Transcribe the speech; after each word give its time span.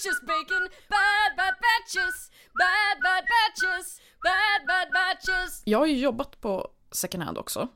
sandwiches, 0.00 0.20
bacon, 0.20 0.68
bad 0.88 1.30
bad 1.36 1.54
batches, 1.66 2.30
bad 2.54 2.96
bad 3.02 3.24
batches, 3.32 4.00
bad 4.22 4.66
bad 4.66 4.88
batches. 4.92 5.62
Jag 5.64 5.78
har 5.78 5.86
ju 5.86 5.98
jobbat 5.98 6.40
på 6.40 6.70
second 6.90 7.22
hand 7.22 7.38
också. 7.38 7.68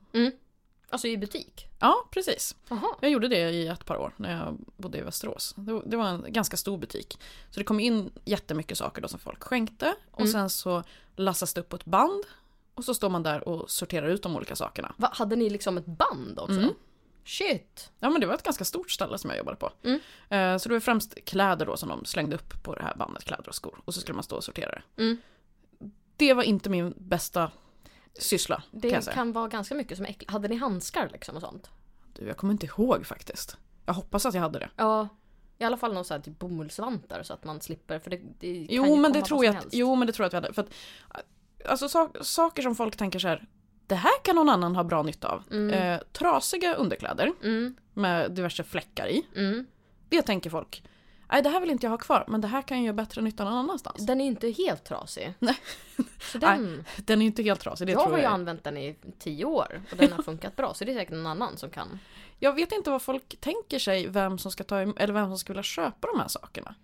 Alltså 0.90 1.08
i 1.08 1.16
butik? 1.16 1.66
Ja, 1.80 2.08
precis. 2.10 2.56
Jaha. 2.68 2.88
Jag 3.00 3.10
gjorde 3.10 3.28
det 3.28 3.50
i 3.50 3.66
ett 3.68 3.84
par 3.84 3.96
år 3.96 4.14
när 4.16 4.44
jag 4.44 4.58
bodde 4.76 4.98
i 4.98 5.00
Västerås. 5.00 5.54
Det 5.86 5.96
var- 5.96 6.08
en 6.08 6.24
ganska 6.32 6.56
stor 6.56 6.78
butik. 6.78 7.18
Så 7.50 7.60
det 7.60 7.64
kom 7.64 7.80
in 7.80 8.10
jättemycket 8.24 8.78
saker 8.78 9.02
då 9.02 9.08
som 9.08 9.18
folk 9.18 9.42
skänkte. 9.42 9.94
Och 10.10 10.28
sen 10.28 10.50
så 10.50 10.82
lassas 11.16 11.54
det 11.54 11.60
upp 11.60 11.68
på 11.68 11.76
ett 11.76 11.84
band. 11.84 12.24
Och 12.74 12.84
så 12.84 12.94
står 12.94 13.10
man 13.10 13.22
där 13.22 13.48
och 13.48 13.70
sorterar 13.70 14.08
ut 14.08 14.22
de 14.22 14.36
olika 14.36 14.56
sakerna. 14.56 14.94
Va, 14.96 15.10
hade 15.12 15.36
ni 15.36 15.50
liksom 15.50 15.78
ett 15.78 15.86
band 15.86 16.38
också? 16.38 16.58
Mm. 16.58 16.74
Shit. 17.26 17.90
Ja 18.00 18.10
men 18.10 18.20
det 18.20 18.26
var 18.26 18.34
ett 18.34 18.42
ganska 18.42 18.64
stort 18.64 18.90
ställe 18.90 19.18
som 19.18 19.30
jag 19.30 19.38
jobbade 19.38 19.56
på. 19.56 19.72
Mm. 19.82 20.00
Eh, 20.28 20.58
Så 20.58 20.68
det 20.68 20.74
var 20.74 20.80
främst 20.80 21.24
kläder 21.24 21.66
då 21.66 21.76
som 21.76 21.88
de 21.88 22.04
slängde 22.04 22.36
upp 22.36 22.62
på 22.62 22.74
det 22.74 22.82
här 22.82 22.96
bandet, 22.96 23.24
kläder 23.24 23.48
och 23.48 23.54
skor. 23.54 23.80
Och 23.84 23.94
så 23.94 24.00
skulle 24.00 24.14
man 24.14 24.24
stå 24.24 24.36
och 24.36 24.44
sortera 24.44 24.70
det. 24.70 25.02
Mm. 25.02 25.16
Det 26.16 26.34
var 26.34 26.42
inte 26.42 26.70
min 26.70 26.94
bästa 26.96 27.50
syssla 28.18 28.62
Det 28.70 28.90
kan 28.90 29.02
kan, 29.02 29.32
vara 29.32 29.48
ganska 29.48 29.74
mycket 29.74 29.96
som 29.96 30.06
är 30.06 30.10
äckligt. 30.10 30.30
Hade 30.30 30.48
ni 30.48 30.56
handskar 30.56 31.08
liksom 31.12 31.36
och 31.36 31.42
sånt? 31.42 31.70
Du, 32.12 32.26
jag 32.26 32.36
kommer 32.36 32.52
inte 32.52 32.66
ihåg 32.66 33.06
faktiskt. 33.06 33.56
Jag 33.86 33.94
hoppas 33.94 34.26
att 34.26 34.34
jag 34.34 34.42
hade 34.42 34.58
det. 34.58 34.70
Ja. 34.76 35.08
I 35.58 35.64
alla 35.64 35.76
fall 35.76 35.94
någon 35.94 36.04
sån 36.04 36.14
här 36.14 36.22
typ 36.22 36.38
bomullsvantar 36.38 37.22
så 37.22 37.32
att 37.34 37.44
man 37.44 37.60
slipper 37.60 37.98
för 37.98 38.10
det, 38.10 38.20
det 38.38 38.66
Jo 38.70 38.96
men, 38.96 39.12
det 39.12 39.22
tror 39.22 39.44
jag 39.44 39.56
att, 39.56 39.66
jo 39.72 39.94
men 39.94 40.06
det 40.06 40.12
tror 40.12 40.24
jag 40.24 40.26
att 40.26 40.32
vi 40.32 40.36
hade. 40.36 40.52
För 40.52 40.62
att, 40.62 40.74
alltså 41.68 41.88
sak, 41.88 42.16
saker 42.20 42.62
som 42.62 42.74
folk 42.74 42.96
tänker 42.96 43.18
så 43.18 43.28
här. 43.28 43.46
Det 43.86 43.94
här 43.94 44.12
kan 44.22 44.36
någon 44.36 44.48
annan 44.48 44.76
ha 44.76 44.84
bra 44.84 45.02
nytta 45.02 45.28
av. 45.28 45.70
Eh, 45.70 46.00
trasiga 46.12 46.74
underkläder 46.74 47.32
Mm, 47.42 47.76
med 47.94 48.30
diverse 48.32 48.64
fläckar 48.64 49.06
i. 49.08 49.26
mm. 49.36 49.66
Det 50.08 50.22
tänker 50.22 50.50
folk. 50.50 50.82
Nej 51.32 51.42
det 51.42 51.48
här 51.48 51.60
vill 51.60 51.70
inte 51.70 51.86
jag 51.86 51.90
ha 51.90 51.98
kvar 51.98 52.24
men 52.28 52.40
det 52.40 52.48
här 52.48 52.62
kan 52.62 52.78
ju 52.78 52.84
göra 52.84 52.94
bättre 52.94 53.22
nytta 53.22 53.44
någon 53.44 53.52
annanstans. 53.54 54.06
Den 54.06 54.20
är 54.20 54.24
inte 54.26 54.50
helt 54.50 54.84
trasig. 54.84 55.34
Nej. 55.38 55.56
Så 56.32 56.38
den, 56.38 56.84
Den 56.98 57.22
är 57.22 57.26
inte 57.26 57.42
helt 57.42 57.60
trasig, 57.60 57.86
det 57.86 57.92
jag 57.92 58.00
tror 58.02 58.10
har 58.10 58.18
ju 58.18 58.24
jag. 58.24 58.32
använt 58.32 58.64
den 58.64 58.76
i 58.76 58.96
tio 59.18 59.44
år 59.44 59.82
och 59.90 59.96
den 59.96 60.12
har 60.12 60.22
funkat 60.22 60.56
bra 60.56 60.74
så 60.74 60.84
det 60.84 60.92
är 60.92 60.96
säkert 60.96 61.14
någon 61.14 61.26
annan 61.26 61.56
som 61.56 61.70
kan. 61.70 61.98
Jag 62.38 62.52
vet 62.52 62.72
inte 62.72 62.90
vad 62.90 63.02
folk 63.02 63.36
tänker 63.40 63.78
sig 63.78 64.06
vem 64.08 64.38
som 64.38 64.50
ska 64.52 64.64
ta 64.64 64.78
eller 64.80 65.12
vem 65.12 65.26
som 65.28 65.38
ska 65.38 65.52
vilja 65.52 65.62
köpa 65.62 66.08
de 66.14 66.20
här 66.20 66.28
sakerna. 66.28 66.74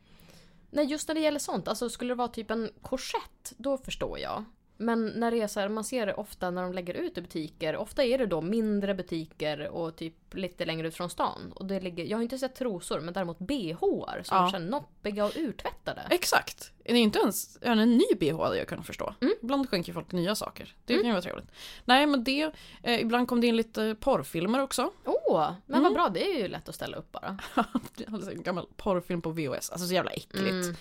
Nej 0.71 0.85
just 0.85 1.09
när 1.09 1.15
det 1.15 1.21
gäller 1.21 1.39
sånt, 1.39 1.69
alltså 1.69 1.91
skulle 1.91 2.11
det 2.11 2.15
vara 2.19 2.29
typ 2.29 2.51
en 2.51 2.71
korsett, 2.83 3.53
då 3.57 3.79
förstår 3.79 4.19
jag. 4.19 4.45
Men 4.85 5.07
när 5.07 5.31
det 5.31 5.41
är 5.41 5.47
så 5.47 5.61
här, 5.61 5.69
man 5.69 5.85
ser 5.85 6.07
det 6.07 6.15
ofta 6.15 6.51
när 6.51 6.63
de 6.63 6.73
lägger 6.73 6.95
ut 6.95 7.19
i 7.19 7.21
butiker, 7.23 7.77
ofta 7.77 8.05
är 8.05 8.19
det 8.19 8.27
då 8.27 8.41
mindre 8.41 8.95
butiker 8.95 9.69
och 9.69 9.97
typ 9.97 10.15
lite 10.35 10.65
längre 10.65 10.89
ut 10.89 10.95
från 10.95 11.11
stan. 11.11 11.53
Och 11.55 11.67
det 11.67 11.81
ligger, 11.81 12.05
jag 12.05 12.17
har 12.19 12.23
inte 12.23 12.39
sett 12.39 12.55
trosor 12.55 13.01
men 13.01 13.15
däremot 13.15 13.39
bhar 13.39 14.23
som 14.25 14.37
Ja. 14.37 14.49
är 14.49 14.53
här 14.53 14.59
noppiga 14.61 15.25
och 15.25 15.33
urtvättade. 15.37 16.03
Exakt. 16.11 16.73
Det 16.85 16.93
är 16.93 16.97
inte 16.97 17.19
ens 17.19 17.59
ja, 17.63 17.73
en 17.73 17.97
ny 17.99 18.05
bh 18.21 18.39
hade 18.43 18.57
jag 18.59 18.69
kunnat 18.69 18.87
förstå. 18.87 19.15
Mm. 19.21 19.35
Ibland 19.43 19.69
skänker 19.71 19.93
folk 19.93 20.13
nya 20.13 20.35
saker. 20.35 20.75
Det 20.85 20.95
kan 20.95 21.05
ju 21.05 21.11
vara 21.13 21.23
trevligt. 21.23 21.49
Nej 21.85 22.07
men 22.07 22.25
det, 22.25 22.53
eh, 22.83 23.01
ibland 23.01 23.29
kom 23.29 23.41
det 23.41 23.47
in 23.47 23.57
lite 23.57 23.97
porrfilmer 24.01 24.63
också. 24.63 24.91
Åh, 25.05 25.53
men 25.67 25.75
Mm. 25.81 25.83
vad 25.83 25.93
bra, 25.95 26.09
det 26.09 26.35
är 26.35 26.39
ju 26.43 26.49
lätt 26.49 26.69
att 26.69 26.75
ställa 26.75 26.97
upp 26.97 27.13
bara. 27.13 27.39
alltså, 28.13 28.31
en 28.31 28.43
gammal 28.43 28.67
porrfilm 28.77 29.23
på 29.23 29.31
VHS. 29.31 29.71
Alltså 29.71 29.87
så 29.87 29.95
jävla 29.95 30.11
äckligt. 30.11 30.51
Mm. 30.51 30.75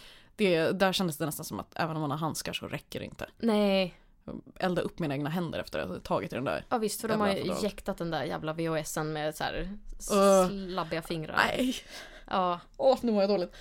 Det, 0.46 0.72
där 0.72 0.94
kändes 0.94 1.18
det 1.18 1.26
nästan 1.26 1.46
som 1.46 1.60
att 1.60 1.72
även 1.76 1.96
om 1.96 2.02
man 2.02 2.12
har 2.12 2.18
handskar 2.18 2.54
så 2.54 2.68
räcker 2.68 3.00
det 3.00 3.06
inte. 3.06 3.26
Nej, 3.38 3.96
Elda 4.60 4.82
upp 4.82 5.00
mina 5.00 5.14
egna 5.14 5.30
händer 5.30 5.60
efter 5.60 5.80
att 5.80 5.88
hade 5.88 6.00
tagit 6.00 6.34
i 6.34 6.36
den 6.36 6.46
där. 6.46 6.66
ja 6.70 6.78
visst 6.78 7.02
för 7.02 7.08
de 7.08 7.20
har 7.22 7.28
ju 7.32 7.54
jäktat 7.64 7.98
den 7.98 8.12
där 8.12 8.24
jävla 8.24 8.54
VHSen 8.54 9.14
med 9.14 9.36
så 9.36 9.44
här 9.44 9.78
slabbiga 10.48 11.02
fingrar. 11.02 11.36
Nej, 11.36 11.76
Ja, 12.30 12.60
åh 12.78 12.98
nu 13.02 13.12
mår 13.12 13.22
jag 13.24 13.30
dåligt. 13.30 13.56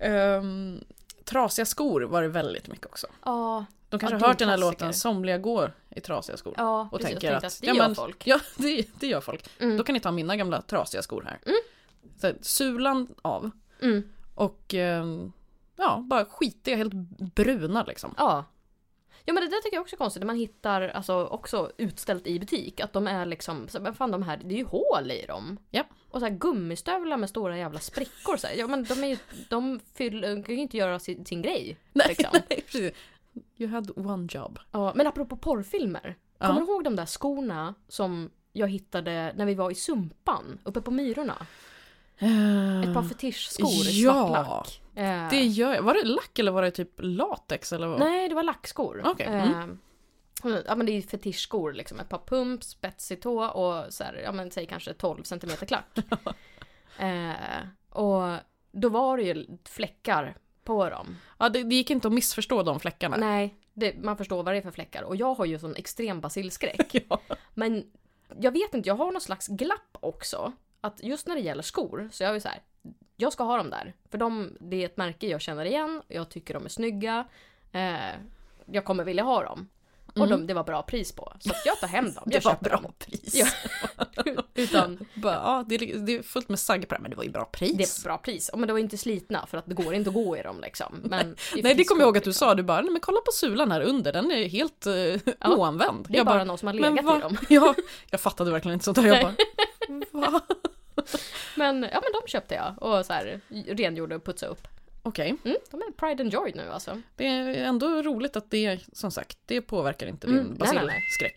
Um, 0.00 0.84
trasiga 1.24 1.66
skor 1.66 2.00
var 2.00 2.22
det 2.22 2.28
väldigt 2.28 2.68
mycket 2.68 2.86
också. 2.86 3.06
ja, 3.24 3.64
De 3.88 4.00
kanske 4.00 4.16
Ja, 4.16 4.20
har 4.20 4.28
hört 4.28 4.38
den 4.38 4.48
här 4.48 4.56
klassiker. 4.56 4.72
låten 4.84 4.94
Somliga 4.94 5.38
går 5.38 5.72
i 5.90 6.00
trasiga 6.00 6.36
skor. 6.36 6.54
ja 6.56 6.88
och 6.92 6.98
precis. 7.00 7.06
tänker 7.18 7.32
att, 7.32 7.44
att 7.44 7.58
det 7.60 7.66
ja, 7.66 7.74
gör 7.74 7.86
men- 7.86 7.94
folk. 7.94 8.26
Ja, 8.26 8.40
det, 8.56 8.88
det 9.00 9.06
gör 9.06 9.20
folk. 9.20 9.50
Mm. 9.58 9.76
Då 9.76 9.84
kan 9.84 9.92
ni 9.92 10.00
ta 10.00 10.10
mina 10.10 10.36
gamla 10.36 10.62
trasiga 10.62 11.02
skor 11.02 11.22
här. 11.26 11.38
Så, 12.20 12.26
här, 12.26 12.36
sulan 12.40 13.08
av 13.22 13.50
Mm. 13.82 14.02
och 14.34 14.74
ehm, 14.74 15.32
ja, 15.78 16.04
bara 16.06 16.24
skitiga, 16.24 16.76
helt 16.76 16.92
bruna 17.34 17.84
liksom. 17.84 18.14
Ja. 18.16 18.44
Ja 19.24 19.34
men 19.34 19.42
det 19.42 19.48
där 19.48 19.62
tycker 19.62 19.76
jag 19.76 19.82
också 19.82 19.96
är 19.96 19.98
konstigt, 19.98 20.20
när 20.20 20.26
man 20.26 20.36
hittar 20.36 20.88
alltså 20.88 21.24
också 21.24 21.72
utställt 21.76 22.26
i 22.26 22.40
butik, 22.40 22.80
att 22.80 22.92
de 22.92 23.06
är 23.06 23.26
liksom, 23.26 23.68
så, 23.68 23.80
men 23.80 23.94
fan 23.94 24.10
de 24.10 24.22
här, 24.22 24.36
det 24.44 24.54
är 24.54 24.58
ju 24.58 24.64
hål 24.64 25.10
i 25.10 25.26
dem. 25.26 25.58
Ja. 25.70 25.84
Och 26.10 26.20
så 26.20 26.26
här 26.26 26.34
gummistövlar 26.34 27.16
med 27.16 27.28
stora 27.28 27.58
jävla 27.58 27.80
sprickor 27.80 28.36
så 28.36 28.46
här. 28.46 28.54
Ja 28.54 28.66
men 28.66 28.84
de 28.84 29.04
är 29.04 29.08
ju, 29.08 29.18
de 29.48 29.80
fyller, 29.94 30.42
kan 30.42 30.54
ju 30.54 30.60
inte 30.60 30.76
göra 30.76 30.98
sin, 30.98 31.26
sin 31.26 31.42
grej. 31.42 31.78
Nej, 31.92 32.06
Liksom. 32.08 32.30
nej, 32.50 32.62
precis. 32.62 32.92
You 33.56 33.70
had 33.70 33.90
one 33.96 34.28
job. 34.30 34.58
Ja, 34.70 34.92
men 34.94 35.06
apropå 35.06 35.36
porrfilmer. 35.36 36.16
Ja. 36.38 36.46
Kommer 36.46 36.60
du 36.60 36.66
ihåg 36.66 36.84
de 36.84 36.96
där 36.96 37.06
skorna 37.06 37.74
som 37.88 38.30
jag 38.52 38.68
hittade 38.68 39.32
när 39.36 39.46
vi 39.46 39.54
var 39.54 39.70
i 39.70 39.74
Sumpan, 39.74 40.58
uppe 40.64 40.80
på 40.80 40.90
Myrorna? 40.90 41.46
Ett 42.20 42.94
par 42.94 43.08
fetischskor 43.08 43.68
i 43.88 44.02
Ja. 44.02 44.12
svart 44.28 44.46
lack. 44.46 44.80
Eh, 44.94 45.28
Det 45.30 45.42
gör 45.44 45.74
jag. 45.74 45.82
Var 45.82 45.94
det 45.94 46.04
lack 46.04 46.38
eller 46.38 46.52
var 46.52 46.62
det 46.62 46.70
typ 46.70 46.90
latex 46.98 47.72
eller 47.72 47.86
vad? 47.86 47.98
Nej, 48.00 48.28
det 48.28 48.34
var 48.34 48.42
lackskor. 48.42 49.04
Mm. 49.20 49.78
Eh, 50.44 50.58
ja 50.66 50.74
men 50.74 50.86
det 50.86 50.92
är 50.92 51.02
fetischskor 51.02 51.72
liksom. 51.72 52.00
Ett 52.00 52.08
par 52.08 52.18
pump, 52.26 52.64
spetsig 52.64 53.22
tå 53.22 53.44
och 53.44 53.92
så 53.92 54.04
här, 54.04 54.20
ja 54.24 54.32
men 54.32 54.50
säg 54.50 54.66
kanske 54.66 54.92
12 54.94 55.22
cm 55.22 55.50
klack. 55.68 55.98
eh, 56.98 57.32
och 57.90 58.36
då 58.72 58.88
var 58.88 59.16
det 59.16 59.22
ju 59.22 59.46
fläckar 59.68 60.36
på 60.64 60.90
dem. 60.90 61.16
Ja, 61.38 61.48
det, 61.48 61.62
det 61.62 61.74
gick 61.74 61.90
inte 61.90 62.08
att 62.08 62.14
missförstå 62.14 62.62
de 62.62 62.80
fläckarna. 62.80 63.16
Nej, 63.16 63.54
det, 63.74 63.94
man 64.02 64.16
förstår 64.16 64.42
vad 64.42 64.54
det 64.54 64.58
är 64.58 64.62
för 64.62 64.70
fläckar. 64.70 65.02
Och 65.02 65.16
jag 65.16 65.34
har 65.34 65.44
ju 65.44 65.58
sån 65.58 65.76
extrem 65.76 66.20
basilskräck. 66.20 66.94
Ja. 67.08 67.20
Men 67.54 67.84
jag 68.40 68.52
vet 68.52 68.74
inte, 68.74 68.88
jag 68.88 68.94
har 68.96 69.12
någon 69.12 69.20
slags 69.20 69.46
glapp 69.46 69.96
också. 70.00 70.52
Att 70.80 71.02
just 71.02 71.26
när 71.26 71.34
det 71.34 71.40
gäller 71.40 71.62
skor 71.62 72.08
så 72.12 72.22
jag 72.22 72.36
är 72.36 72.40
så 72.40 72.48
här. 72.48 72.62
Jag 73.16 73.32
ska 73.32 73.44
ha 73.44 73.56
dem 73.56 73.70
där. 73.70 73.94
För 74.10 74.18
de, 74.18 74.56
det 74.60 74.82
är 74.82 74.86
ett 74.86 74.96
märke 74.96 75.26
jag 75.26 75.40
känner 75.40 75.64
igen. 75.64 76.02
Jag 76.08 76.28
tycker 76.28 76.54
de 76.54 76.64
är 76.64 76.68
snygga. 76.68 77.24
Eh, 77.72 78.14
jag 78.66 78.84
kommer 78.84 79.04
vilja 79.04 79.22
ha 79.22 79.42
dem. 79.42 79.68
Och 80.14 80.28
de, 80.28 80.46
det 80.46 80.54
var 80.54 80.64
bra 80.64 80.82
pris 80.82 81.12
på. 81.12 81.32
Så 81.40 81.50
jag 81.64 81.80
tar 81.80 81.88
hem 81.88 82.04
dem. 82.12 82.22
Jag 82.30 82.38
Mm. 82.48 82.56
Det 82.62 82.70
var 82.70 82.70
bra 82.70 82.80
dem. 82.80 82.92
pris. 82.98 83.34
Ja. 83.34 83.46
Utan 84.54 85.06
Bara, 85.14 85.34
ja, 85.34 85.64
det, 85.68 85.74
är, 85.74 85.98
det 85.98 86.12
är 86.16 86.22
fullt 86.22 86.48
med 86.48 86.58
sagg 86.58 86.88
på 86.88 86.94
det 86.94 87.00
men 87.00 87.10
det 87.10 87.16
var 87.16 87.24
ju 87.24 87.30
bra 87.30 87.44
pris. 87.44 87.76
det 87.76 88.02
är 88.02 88.04
bra 88.04 88.18
pris. 88.18 88.48
Och 88.48 88.58
Men 88.58 88.66
de 88.66 88.72
var 88.72 88.80
inte 88.80 88.98
slitna 88.98 89.46
för 89.46 89.58
att 89.58 89.66
det 89.66 89.74
går 89.74 89.94
inte 89.94 90.10
att 90.10 90.14
gå 90.14 90.36
i 90.36 90.42
dem 90.42 90.60
liksom. 90.60 91.00
Men 91.04 91.36
Nej, 91.62 91.74
det 91.74 91.84
kommer 91.84 92.02
jag 92.02 92.06
ihåg 92.06 92.16
att 92.16 92.24
du 92.24 92.30
liksom. 92.30 92.48
sa. 92.48 92.54
Du 92.54 92.62
bara, 92.62 92.80
nej 92.80 92.90
men 92.90 93.00
kolla 93.00 93.20
på 93.20 93.32
sulan 93.32 93.72
här 93.72 93.80
under, 93.80 94.12
den 94.12 94.30
är 94.30 94.48
helt 94.48 94.86
uh, 94.86 95.16
oanvänd. 95.44 96.06
Det 96.08 96.14
är 96.14 96.16
jag 96.16 96.26
bara 96.26 96.44
någon 96.44 96.58
som 96.58 96.66
har 96.66 96.74
legat 96.74 97.04
men 97.04 97.16
i 97.18 97.20
dem. 97.20 97.36
Ja, 97.48 97.74
jag 98.10 98.20
fattade 98.20 98.50
verkligen 98.50 98.72
inte 98.72 98.84
sånt 98.84 98.96
där. 98.96 99.06
Jag 99.06 99.22
bara, 99.22 99.34
va? 100.12 100.40
Men, 101.56 101.82
ja, 101.92 102.00
men 102.02 102.12
de 102.22 102.28
köpte 102.28 102.54
jag 102.54 102.82
och 102.82 103.06
så 103.06 103.12
här, 103.12 103.40
rengjorde 103.66 104.16
och 104.16 104.24
putsade 104.24 104.52
upp. 104.52 104.68
Okej, 105.02 105.36
Mm, 105.44 105.56
de 105.70 105.76
är 105.82 105.92
pride 105.92 106.22
and 106.22 106.32
joy 106.32 106.52
nu 106.54 106.70
alltså. 106.70 107.00
det 107.16 107.26
är 107.26 107.46
ändå 107.54 108.02
roligt 108.02 108.36
att 108.36 108.50
det, 108.50 108.80
som 108.92 109.10
sagt, 109.10 109.38
det 109.46 109.60
påverkar 109.60 110.06
inte 110.06 110.26
Mm, 110.26 110.38
din 110.44 110.46
nej. 110.48 110.58
basilskräck. 110.58 111.34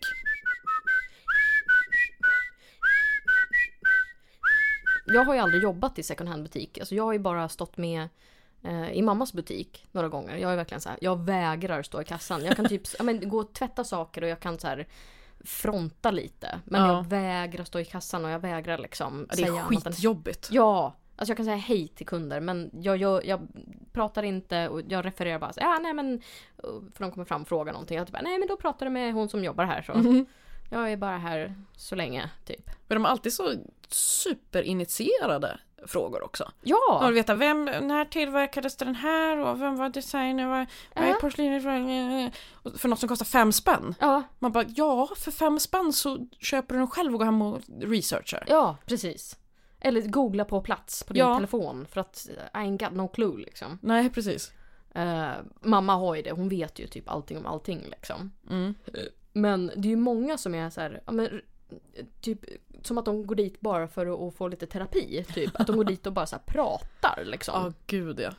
Jag 5.06 5.24
har 5.24 5.34
ju 5.34 5.40
aldrig 5.40 5.62
jobbat 5.62 5.98
i 5.98 6.02
second 6.02 6.28
hand 6.28 6.42
butik. 6.42 6.78
Alltså 6.78 6.94
jag 6.94 7.04
har 7.04 7.12
ju 7.12 7.18
bara 7.18 7.48
stått 7.48 7.76
med 7.76 8.08
eh, 8.64 8.92
i 8.92 9.02
mammas 9.02 9.32
butik 9.32 9.86
några 9.92 10.08
gånger. 10.08 10.36
Jag 10.36 10.52
är 10.52 10.56
verkligen 10.56 10.80
så 10.80 10.88
här, 10.88 10.98
jag 11.00 11.24
vägrar 11.24 11.82
stå 11.82 12.00
i 12.02 12.04
kassan. 12.04 12.44
Jag 12.44 12.56
kan 12.56 12.68
typ 12.68 12.82
ja, 12.98 13.04
men, 13.04 13.28
gå 13.28 13.38
och 13.38 13.52
tvätta 13.52 13.84
saker 13.84 14.22
och 14.22 14.28
jag 14.28 14.40
kan 14.40 14.58
så 14.58 14.66
här 14.66 14.86
fronta 15.44 16.10
lite. 16.10 16.60
Men 16.64 16.80
Ja. 16.80 16.92
jag 16.96 17.06
vägrar 17.06 17.64
stå 17.64 17.78
i 17.80 17.84
kassan 17.84 18.24
och 18.24 18.30
jag 18.30 18.38
vägrar 18.38 18.78
liksom 18.78 19.26
Det 19.30 19.32
är 19.42 19.46
säga 19.46 19.62
annat 19.62 19.86
än 19.86 19.92
skitjobbigt. 19.92 20.48
Ja, 20.52 20.94
alltså 21.16 21.30
jag 21.30 21.36
kan 21.36 21.46
säga 21.46 21.56
hej 21.56 21.88
till 21.88 22.06
kunder 22.06 22.40
men 22.40 22.70
jag, 22.72 22.96
jag, 22.96 23.24
jag 23.26 23.48
pratar 23.92 24.22
inte 24.22 24.68
och 24.68 24.82
jag 24.88 25.04
refererar 25.04 25.38
bara 25.38 25.52
så, 25.52 25.60
ja 25.60 25.78
nej 25.82 25.94
men 25.94 26.22
för 26.94 26.98
de 27.04 27.10
kommer 27.12 27.24
fram 27.24 27.42
och 27.42 27.48
frågar 27.48 27.72
någonting. 27.72 27.96
Jag 27.98 28.06
typ, 28.06 28.16
nej 28.22 28.38
men 28.38 28.48
då 28.48 28.56
pratar 28.56 28.86
du 28.86 28.92
med 28.92 29.12
hon 29.14 29.28
som 29.28 29.44
jobbar 29.44 29.64
här 29.64 29.82
så. 29.82 29.94
Mhm. 29.94 30.26
Jag 30.70 30.92
är 30.92 30.96
bara 30.96 31.18
här 31.18 31.54
så 31.76 31.94
länge 31.94 32.30
typ. 32.44 32.70
Men 32.88 32.96
de 32.96 33.04
har 33.04 33.10
alltid 33.10 33.32
så 33.32 33.52
superinitierade 33.88 35.58
frågor 35.86 36.22
också. 36.24 36.50
Ja! 36.62 36.98
Man 37.00 37.06
vill 37.06 37.14
veta 37.14 37.34
vem, 37.34 37.64
när 37.64 38.04
tillverkades 38.04 38.76
den 38.76 38.94
här 38.94 39.38
och 39.38 39.60
vem 39.62 39.76
var 39.76 39.88
designer, 39.88 40.46
vad, 40.46 40.66
vad 40.94 41.04
är 41.04 41.14
porslinet 41.14 41.62
för, 41.62 42.30
och 42.70 42.80
för 42.80 42.88
något 42.88 42.98
som 42.98 43.08
kostar 43.08 43.26
fem 43.26 43.52
spänn? 43.52 43.94
Ja, 44.00 44.22
Man 44.38 44.52
bara, 44.52 44.64
ja, 44.68 45.08
för 45.16 45.30
fem 45.30 45.60
spänn 45.60 45.92
så 45.92 46.26
köper 46.38 46.74
du 46.74 46.78
den 46.78 46.90
själv 46.90 47.12
och 47.12 47.18
går 47.18 47.24
hem 47.24 47.42
och 47.42 47.60
researchar. 47.80 48.44
ja 48.48 48.76
precis. 48.86 49.38
Eller 49.80 50.00
googla 50.02 50.44
på 50.44 50.60
plats 50.60 51.02
på 51.04 51.12
din 51.12 51.20
Ja. 51.20 51.34
telefon 51.36 51.86
för 51.90 52.00
att 52.00 52.28
I 52.54 52.56
ain't 52.56 52.84
got 52.84 52.92
no 52.96 53.08
clue 53.08 53.36
liksom. 53.38 53.78
Nej, 53.82 54.10
precis. 54.10 54.52
Eh, 54.94 55.30
mamma 55.60 55.94
har 55.94 56.14
ju 56.14 56.22
det, 56.22 56.30
hon 56.32 56.48
vet 56.48 56.78
ju 56.78 56.86
typ 56.86 57.08
allting 57.08 57.38
om 57.38 57.46
allting 57.46 57.80
liksom. 57.90 58.32
Mm. 58.50 58.74
Men 59.32 59.66
det 59.76 59.88
är 59.88 59.90
ju 59.90 59.96
många 59.96 60.38
som 60.38 60.54
är 60.54 60.70
så 60.70 60.80
här, 60.80 61.02
ja, 61.06 61.12
men, 61.12 61.40
typ 62.20 62.40
som 62.86 62.98
att 62.98 63.04
de 63.04 63.26
går 63.26 63.34
dit 63.34 63.60
bara 63.60 63.88
för 63.88 64.28
att, 64.28 64.34
få 64.34 64.48
lite 64.48 64.66
terapi. 64.66 65.24
Typ. 65.34 65.60
Att 65.60 65.66
de 65.66 65.76
går 65.76 65.84
dit 65.84 66.06
och 66.06 66.12
bara 66.12 66.26
så 66.26 66.36
pratar 66.46 67.24
liksom. 67.24 67.54
Ja, 67.64 67.72
gud 67.86 68.20
ja. 68.20 68.30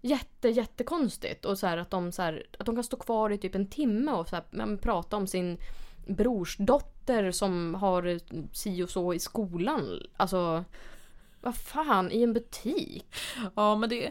Jätte, 0.00 0.48
jättekonstigt. 0.48 1.44
Och 1.44 1.58
så 1.58 1.66
här 1.66 1.78
att, 1.78 1.90
de, 1.90 2.12
så 2.12 2.22
här, 2.22 2.46
att 2.58 2.66
de 2.66 2.74
kan 2.74 2.84
stå 2.84 2.96
kvar 2.96 3.30
i 3.30 3.38
typ 3.38 3.54
en 3.54 3.66
timme 3.66 4.12
och 4.12 4.28
så 4.28 4.36
här, 4.36 4.76
prata 4.76 5.16
om 5.16 5.26
sin 5.26 5.58
brorsdotter 6.06 7.30
som 7.30 7.74
har 7.74 8.20
si 8.54 8.82
och 8.82 8.90
så 8.90 9.14
i 9.14 9.18
skolan. 9.18 10.02
Alltså, 10.16 10.64
vad 11.40 11.56
fan, 11.56 12.12
i 12.12 12.22
en 12.22 12.32
butik? 12.32 13.06
Ja, 13.56 13.76
men 13.76 13.88
det... 13.88 14.10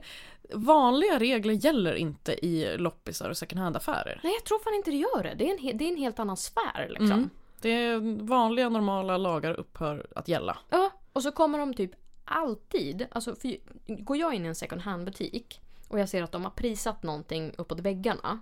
Vanliga 0.54 1.20
regler 1.20 1.54
gäller 1.54 1.94
inte 1.96 2.46
i 2.46 2.78
loppisar 2.78 3.30
och 3.30 3.38
second 3.38 3.62
hand-affärer. 3.62 4.20
Nej, 4.24 4.34
jag 4.34 4.44
tror 4.44 4.60
fan 4.60 4.74
inte 4.74 4.92
det 4.92 4.98
gör 4.98 5.24
det. 5.24 5.36
Det 5.38 5.50
är 5.50 5.72
en, 5.72 5.78
det 5.78 5.86
är 5.86 5.90
en 5.90 5.98
helt 5.98 6.20
annan 6.20 6.38
sfär 6.38 6.88
liksom. 6.90 7.12
Mm. 7.12 7.30
Det 7.62 7.70
är 7.70 8.24
vanliga 8.24 8.70
normala 8.70 9.18
lagar 9.18 9.54
upphör 9.54 10.08
att 10.16 10.28
gälla. 10.28 10.58
Ja, 10.70 10.92
och 11.14 11.24
så 11.24 11.32
kommer 11.32 11.60
de 11.60 11.74
typ 11.74 11.92
alltid, 12.26 13.08
alltså 13.12 13.36
för, 13.36 13.58
går 13.88 14.18
jag 14.18 14.34
in 14.34 14.46
i 14.46 14.48
en 14.48 14.56
second 14.56 14.82
hand 14.82 15.06
butik 15.06 15.62
och 15.88 16.00
jag 16.00 16.10
ser 16.10 16.24
att 16.24 16.32
de 16.32 16.44
har 16.44 16.52
prisat 16.52 17.04
någonting 17.04 17.52
uppåt 17.58 17.80
väggarna. 17.80 18.40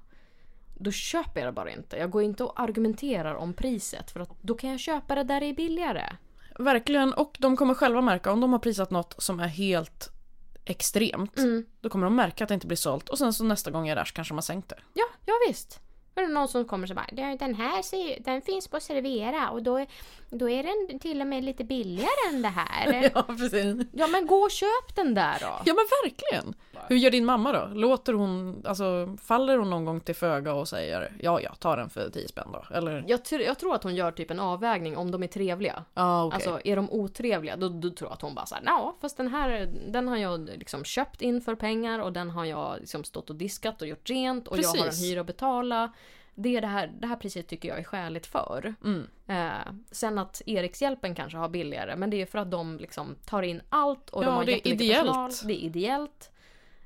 Då 0.77 0.91
köper 0.91 1.39
jag 1.39 1.47
det 1.47 1.51
bara 1.51 1.71
inte. 1.71 1.97
Jag 1.97 2.09
går 2.11 2.23
inte 2.23 2.43
och 2.43 2.59
argumenterar 2.59 3.35
om 3.35 3.53
priset 3.53 4.11
för 4.11 4.19
att 4.19 4.29
då 4.41 4.55
kan 4.55 4.69
jag 4.69 4.79
köpa 4.79 5.15
det 5.15 5.23
där 5.23 5.39
det 5.39 5.45
är 5.45 5.53
billigare. 5.53 6.15
Verkligen, 6.59 7.13
och 7.13 7.37
de 7.39 7.57
kommer 7.57 7.73
själva 7.73 8.01
märka 8.01 8.31
om 8.31 8.41
de 8.41 8.51
har 8.51 8.59
prisat 8.59 8.91
något 8.91 9.15
som 9.17 9.39
är 9.39 9.47
helt 9.47 10.09
extremt. 10.65 11.37
Mm. 11.37 11.65
Då 11.81 11.89
kommer 11.89 12.05
de 12.05 12.15
märka 12.15 12.43
att 12.43 12.47
det 12.47 12.53
inte 12.53 12.67
blir 12.67 12.77
sålt 12.77 13.09
och 13.09 13.17
sen 13.17 13.33
så 13.33 13.43
nästa 13.43 13.71
gång 13.71 13.87
jag 13.87 13.91
är 13.91 13.95
där 13.95 14.05
så 14.05 14.13
kanske 14.13 14.31
de 14.31 14.35
har 14.37 14.41
sänkt 14.41 14.69
det. 14.69 14.79
Ja, 14.93 15.05
ja 15.25 15.33
visst. 15.47 15.79
Är 16.15 16.21
det 16.21 16.27
någon 16.33 16.47
som 16.47 16.65
kommer 16.65 16.87
så 16.87 16.93
bara 16.93 17.05
"Det- 17.11 17.35
den 17.39 17.55
här 17.55 17.81
ser, 17.81 18.19
den 18.23 18.41
finns 18.41 18.67
på 18.67 18.79
Servera 18.79 19.49
och 19.49 19.63
då, 19.63 19.77
är- 19.77 19.87
då 20.29 20.49
är 20.49 20.63
den 20.89 20.99
till 20.99 21.21
och 21.21 21.27
med 21.27 21.43
lite 21.43 21.63
billigare 21.63 22.29
än 22.33 22.41
det 22.41 22.47
här. 22.47 23.11
Ja, 23.15 23.23
precis. 23.23 23.75
Ja 23.93 24.07
men 24.07 24.27
gå 24.27 24.35
och 24.35 24.51
köp 24.51 24.95
den 24.95 25.13
där 25.13 25.37
då. 25.41 25.47
Ja 25.65 25.73
men 25.73 25.85
verkligen. 26.03 26.53
Hur 26.87 26.95
gör 26.95 27.11
din 27.11 27.25
mamma 27.25 27.51
då? 27.51 27.69
Låter 27.73 28.13
hon, 28.13 28.63
alltså 28.65 29.17
faller 29.21 29.57
hon 29.57 29.69
någon 29.69 29.85
gång 29.85 29.99
till 29.99 30.15
föga 30.15 30.53
och 30.53 30.67
säger 30.67 31.11
ja, 31.21 31.41
ja, 31.41 31.53
ta 31.59 31.75
den 31.75 31.89
för 31.89 32.09
10 32.09 32.27
spänn 32.27 32.47
då? 32.53 32.75
Eller? 32.75 33.03
Jag, 33.07 33.19
tr- 33.19 33.45
jag 33.45 33.59
tror 33.59 33.75
att 33.75 33.83
hon 33.83 33.95
gör 33.95 34.11
typ 34.11 34.31
en 34.31 34.39
avvägning 34.39 34.97
om 34.97 35.11
de 35.11 35.23
är 35.23 35.27
trevliga. 35.27 35.83
Ja, 35.93 36.25
okej. 36.25 36.35
Alltså 36.35 36.59
är 36.67 36.75
de 36.75 36.89
otrevliga 36.91 37.55
då, 37.55 37.69
då 37.69 37.89
tror 37.89 38.09
jag 38.09 38.13
att 38.13 38.21
hon 38.21 38.35
bara 38.35 38.45
såhär, 38.45 38.63
ja 38.65 38.95
fast 39.01 39.17
den 39.17 39.27
här 39.27 39.69
den 39.87 40.07
har 40.07 40.17
jag 40.17 40.49
liksom 40.57 40.83
köpt 40.83 41.21
in 41.21 41.41
för 41.41 41.55
pengar 41.55 41.99
och 41.99 42.13
den 42.13 42.29
har 42.29 42.45
jag 42.45 42.75
liksom 42.79 43.03
stått 43.03 43.29
och 43.29 43.35
diskat 43.35 43.81
och 43.81 43.87
gjort 43.87 44.09
rent 44.09 44.47
och 44.47 44.57
jag 44.57 44.69
har 44.69 44.77
en 44.77 44.83
Precis. 44.83 45.11
hyra 45.11 45.21
att 45.21 45.27
betala. 45.27 45.91
Det, 46.35 46.57
är 46.57 46.61
det, 46.61 46.67
här, 46.67 46.87
det 46.99 47.07
här 47.07 47.15
priset 47.15 47.47
tycker 47.47 47.69
jag 47.69 47.79
är 47.79 47.83
skäligt 47.83 48.25
för. 48.25 48.75
Mm. 48.83 49.07
Eh, 49.27 49.73
sen 49.91 50.17
att 50.17 50.41
Erikshjälpen 50.45 51.15
kanske 51.15 51.37
har 51.37 51.49
billigare 51.49 51.95
men 51.95 52.09
det 52.09 52.21
är 52.21 52.25
för 52.25 52.39
att 52.39 52.51
de 52.51 52.77
liksom 52.77 53.15
tar 53.25 53.41
in 53.43 53.61
allt 53.69 54.09
och 54.09 54.21
de 54.21 54.27
Ja, 54.29 54.35
har 54.35 54.45
det 54.45 54.67
är 54.67 54.73
ideellt. 54.73 55.07
personal. 55.07 55.31
Det 55.45 55.53
är 55.53 55.65
ideellt. 55.65 56.31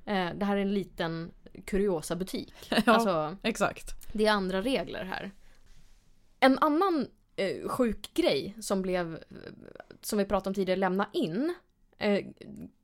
Eh, 0.06 0.30
det 0.36 0.46
här 0.46 0.58
är 0.58 0.62
en 0.62 0.74
liten 0.74 1.32
kuriosa 1.66 2.16
butik. 2.16 2.54
Ja, 2.70 2.94
Alltså, 2.94 3.38
exakt. 3.44 4.14
det 4.14 4.26
är 4.26 4.32
andra 4.32 4.62
regler 4.62 5.04
här. 5.06 5.32
En 6.40 6.60
annan 6.60 7.08
eh, 7.36 7.68
sjuk 7.70 8.14
grej 8.14 8.56
som 8.62 8.82
blev, 8.82 9.24
som 10.02 10.20
vi 10.20 10.26
pratade 10.26 10.50
om 10.50 10.54
tidigare, 10.54 10.80
lämna 10.80 11.10
in. 11.14 11.54
Eh, 12.00 12.26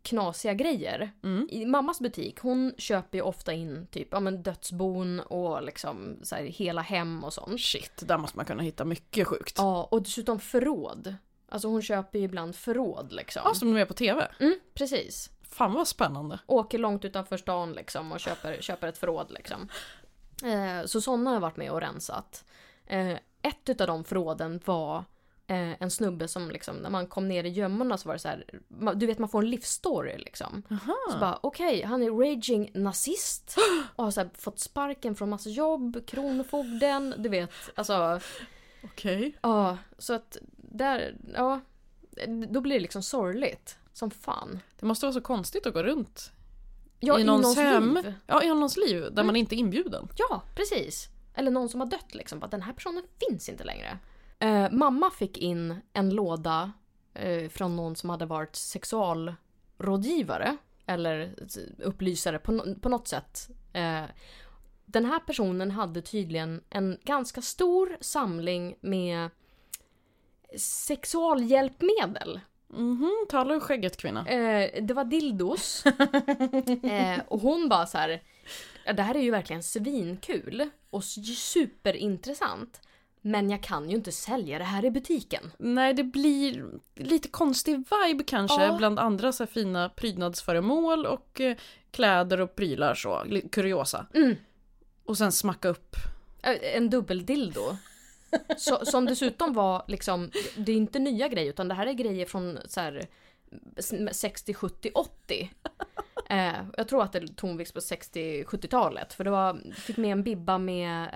knasiga 0.01 0.53
grejer. 0.53 1.11
Mm. 1.23 1.47
I 1.51 1.65
mammas 1.65 1.99
butik, 1.99 2.39
hon 2.39 2.73
köper 2.77 3.17
ju 3.17 3.21
ofta 3.21 3.53
in 3.53 3.87
typ 3.91 4.07
ja, 4.11 4.19
men 4.19 4.43
dödsbon 4.43 5.19
och 5.19 5.63
liksom 5.63 6.19
så 6.23 6.35
här, 6.35 6.43
hela 6.43 6.81
hem 6.81 7.23
och 7.23 7.33
sånt. 7.33 7.61
Shit, 7.61 8.03
där 8.07 8.17
måste 8.17 8.37
man 8.37 8.45
kunna 8.45 8.63
hitta 8.63 8.85
mycket 8.85 9.27
sjukt. 9.27 9.53
Ja, 9.57 9.87
och 9.91 10.03
dessutom 10.03 10.39
förråd. 10.39 11.15
Alltså 11.49 11.67
hon 11.67 11.81
köper 11.81 12.19
ju 12.19 12.25
ibland 12.25 12.55
förråd 12.55 13.11
liksom. 13.11 13.41
Ja, 13.45 13.53
som 13.53 13.73
de 13.73 13.81
är 13.81 13.85
på 13.85 13.93
TV. 13.93 14.27
Mm, 14.39 14.59
precis. 14.73 15.29
Fan 15.43 15.73
vad 15.73 15.87
spännande. 15.87 16.39
Åker 16.45 16.77
långt 16.77 17.05
utanför 17.05 17.37
stan 17.37 17.73
liksom 17.73 18.11
och 18.11 18.19
köper, 18.19 18.61
köper 18.61 18.87
ett 18.87 18.97
förråd 18.97 19.31
liksom. 19.31 19.69
Eh, 20.43 20.85
så 20.85 21.01
sådana 21.01 21.29
har 21.29 21.35
jag 21.35 21.41
varit 21.41 21.57
med 21.57 21.71
och 21.71 21.81
rensat. 21.81 22.45
Eh, 22.85 23.17
ett 23.41 23.69
utav 23.69 23.87
de 23.87 24.03
förråden 24.03 24.59
var 24.65 25.03
eh, 25.47 25.81
en 25.81 25.91
snubbe 25.91 26.27
som 26.27 26.51
liksom, 26.51 26.75
när 26.75 26.89
man 26.89 27.07
kom 27.07 27.27
ner 27.27 27.43
i 27.43 27.49
gömmorna 27.49 27.97
så 27.97 28.07
var 28.09 28.13
det 28.15 28.19
så 28.19 28.27
här, 28.27 28.45
du 28.95 29.05
vet 29.05 29.19
man 29.19 29.29
får 29.29 29.39
en 29.41 29.49
livsstory 29.49 30.17
liksom. 30.17 30.63
Aha. 30.71 30.95
Så 31.11 31.17
bara 31.19 31.39
okej, 31.43 31.81
han 31.83 32.03
är 32.03 32.09
raging 32.11 32.71
nazist 32.73 33.55
och 33.95 34.03
har 34.03 34.11
så 34.11 34.21
här, 34.21 34.29
fått 34.37 34.59
sparken 34.59 35.15
från 35.15 35.29
massa 35.29 35.49
jobb, 35.49 36.05
kronofogden, 36.07 37.13
du 37.17 37.29
vet, 37.29 37.51
alltså 37.75 38.19
Okej. 38.83 39.37
ja, 39.41 39.77
så 39.97 40.13
att 40.13 40.37
där, 40.57 41.15
ja, 41.33 41.61
då 42.49 42.61
blir 42.61 42.73
det 42.75 42.79
liksom 42.81 43.03
sorgligt 43.03 43.77
som 43.93 44.11
fan. 44.11 44.59
Det 44.79 44.85
måste 44.85 45.05
vara 45.05 45.13
så 45.13 45.21
konstigt 45.21 45.65
att 45.65 45.73
gå 45.73 45.83
runt 45.83 46.31
Ja, 46.99 47.19
i 47.19 47.23
någons, 47.23 47.57
hem. 47.57 47.93
liv. 48.03 48.13
Ja, 48.27 48.43
i 48.43 48.47
någons 48.47 48.77
liv 48.77 49.01
där 49.01 49.11
Mm. 49.11 49.25
man 49.25 49.35
inte 49.35 49.55
är 49.55 49.57
inbjuden. 49.57 50.07
Ja, 50.15 50.41
precis. 50.55 51.07
Eller 51.35 51.51
någon 51.51 51.69
som 51.69 51.79
har 51.79 51.87
dött 51.87 52.15
liksom. 52.15 52.39
Bara, 52.39 52.47
den 52.47 52.61
här 52.61 52.73
personen 52.73 53.03
finns 53.29 53.49
inte 53.49 53.63
längre. 53.63 53.97
Eh, 54.43 54.71
mamma 54.71 55.11
fick 55.11 55.37
in 55.37 55.75
en 55.93 56.09
låda 56.09 56.71
eh, 57.13 57.49
från 57.49 57.75
någon 57.75 57.95
som 57.95 58.09
hade 58.09 58.25
varit 58.25 58.55
sexualrådgivare. 58.55 60.57
Eller 60.85 61.33
upplysare 61.79 62.39
på, 62.39 62.75
på 62.81 62.89
något 62.89 63.07
sätt. 63.07 63.49
Eh, 63.73 64.03
den 64.85 65.05
här 65.05 65.19
personen 65.19 65.71
hade 65.71 66.01
tydligen 66.01 66.63
en 66.69 66.97
ganska 67.03 67.41
stor 67.41 67.97
samling 68.01 68.75
med 68.81 69.29
sexualhjälpmedel. 70.57 72.39
Mhm, 72.67 73.11
talar 73.29 73.55
ur 73.55 73.59
skägget 73.59 73.97
kvinna. 73.97 74.27
Eh, 74.27 74.83
det 74.83 74.93
var 74.93 75.03
dildos. 75.05 75.85
eh, 76.83 77.19
och 77.27 77.39
hon 77.39 77.69
bara 77.69 77.85
så 77.85 77.97
här. 77.97 78.23
"Ja, 78.85 78.93
Det 78.93 79.03
här 79.03 79.15
är 79.15 79.19
ju 79.19 79.31
verkligen 79.31 79.63
svinkul 79.63 80.69
och 80.89 81.03
superintressant. 81.03 82.81
Men 83.25 83.49
jag 83.49 83.63
kan 83.63 83.89
ju 83.89 83.95
inte 83.95 84.11
sälja 84.11 84.57
det 84.57 84.63
här 84.63 84.85
i 84.85 84.91
butiken. 84.91 85.51
Nej, 85.57 85.93
det 85.93 86.03
blir 86.03 86.65
lite 86.95 87.27
konstig 87.27 87.75
vibe 87.75 88.23
kanske 88.23 88.63
Ja. 88.65 88.77
bland 88.77 88.99
andra 88.99 89.31
så 89.31 89.43
här 89.43 89.51
fina 89.51 89.89
prydnadsföremål 89.89 91.05
och 91.05 91.41
eh, 91.41 91.57
kläder 91.91 92.41
och 92.41 92.55
prylar 92.55 92.93
så, 92.95 93.23
kuriosa. 93.51 94.05
Mm. 94.13 94.35
Och 95.05 95.17
sen 95.17 95.31
smacka 95.31 95.67
upp. 95.69 95.95
En 96.75 96.89
dubbeldildo. 96.89 97.61
Så, 98.57 98.85
som 98.85 99.05
dessutom 99.05 99.53
var 99.53 99.83
liksom, 99.87 100.31
det 100.57 100.71
är 100.71 100.75
inte 100.75 100.99
nya 100.99 101.27
grejer 101.27 101.49
utan 101.49 101.67
det 101.67 101.73
här 101.75 101.87
är 101.87 101.93
grejer 101.93 102.25
från 102.25 102.59
så 102.65 102.79
här, 102.79 103.07
s- 103.77 103.93
60, 104.11 104.53
70, 104.53 104.91
80. 104.95 105.51
Eh, 106.29 106.53
jag 106.77 106.87
tror 106.87 107.03
att 107.03 107.11
det 107.11 107.19
är 107.19 107.27
tonvikt 107.27 107.73
på 107.73 107.79
60-70-talet 107.79 109.13
för 109.13 109.23
det 109.23 109.29
var, 109.29 109.73
fick 109.75 109.97
med 109.97 110.11
en 110.11 110.23
bibba 110.23 110.57
med 110.57 111.09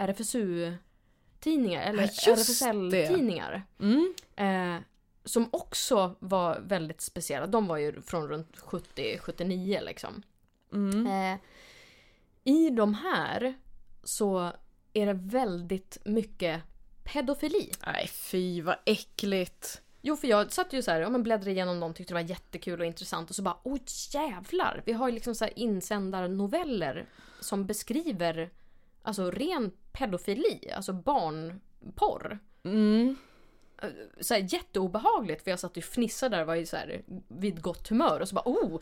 RFSU-tidningar 1.37 1.81
eller 1.81 2.09
Ja, 2.25 2.33
RFSL-tidningar. 2.33 3.63
Mm. 3.79 4.13
Eh, 4.35 4.81
som 5.23 5.49
också 5.51 6.15
var 6.19 6.59
väldigt 6.59 7.01
speciella. 7.01 7.47
De 7.47 7.67
var 7.67 7.77
ju 7.77 8.01
från 8.01 8.27
runt 8.27 8.57
70-79 8.57 9.85
liksom. 9.85 10.23
Mm. 10.73 11.07
Eh, 11.07 11.39
I 12.43 12.69
de 12.69 12.93
här 12.93 13.53
så 14.03 14.51
är 14.93 15.05
det 15.05 15.13
väldigt 15.13 15.97
mycket 16.05 16.61
pedofili. 17.03 17.71
Nej, 17.85 18.07
fy 18.07 18.61
vad 18.61 18.75
äckligt. 18.85 19.81
Jo, 20.01 20.15
för 20.15 20.27
jag 20.27 20.51
satt 20.51 20.73
ju 20.73 20.81
så 20.81 20.91
här, 20.91 21.01
ja, 21.01 21.09
men 21.09 21.23
bläddrade 21.23 21.51
igenom 21.51 21.79
dem, 21.79 21.93
tyckte 21.93 22.13
det 22.13 22.21
var 22.21 22.29
jättekul 22.29 22.79
och 22.79 22.85
intressant 22.85 23.29
och 23.29 23.35
så 23.35 23.41
bara 23.41 23.57
oj 23.63 23.81
jävlar! 24.13 24.81
Vi 24.85 24.93
har 24.93 25.07
ju 25.07 25.13
liksom 25.13 25.35
så 25.35 25.45
här 25.45 25.59
insändarnoveller 25.59 27.05
som 27.39 27.65
beskriver 27.65 28.49
alltså 29.01 29.31
ren 29.31 29.71
pedofili, 29.97 30.71
alltså 30.75 30.93
barnporr. 30.93 32.39
Mm. 32.63 33.15
Så 34.21 34.33
här, 34.33 34.53
jätteobehagligt 34.53 35.43
för 35.43 35.51
jag 35.51 35.59
satt 35.59 35.77
och 35.77 35.83
fnissade 35.83 36.35
där 36.35 36.41
och 36.41 36.47
var 36.47 36.55
ju 36.55 36.65
så 36.65 36.77
här 36.77 37.01
vid 37.27 37.61
gott 37.61 37.87
humör 37.87 38.19
och 38.19 38.27
så 38.27 38.35
bara 38.35 38.49
oh! 38.49 38.79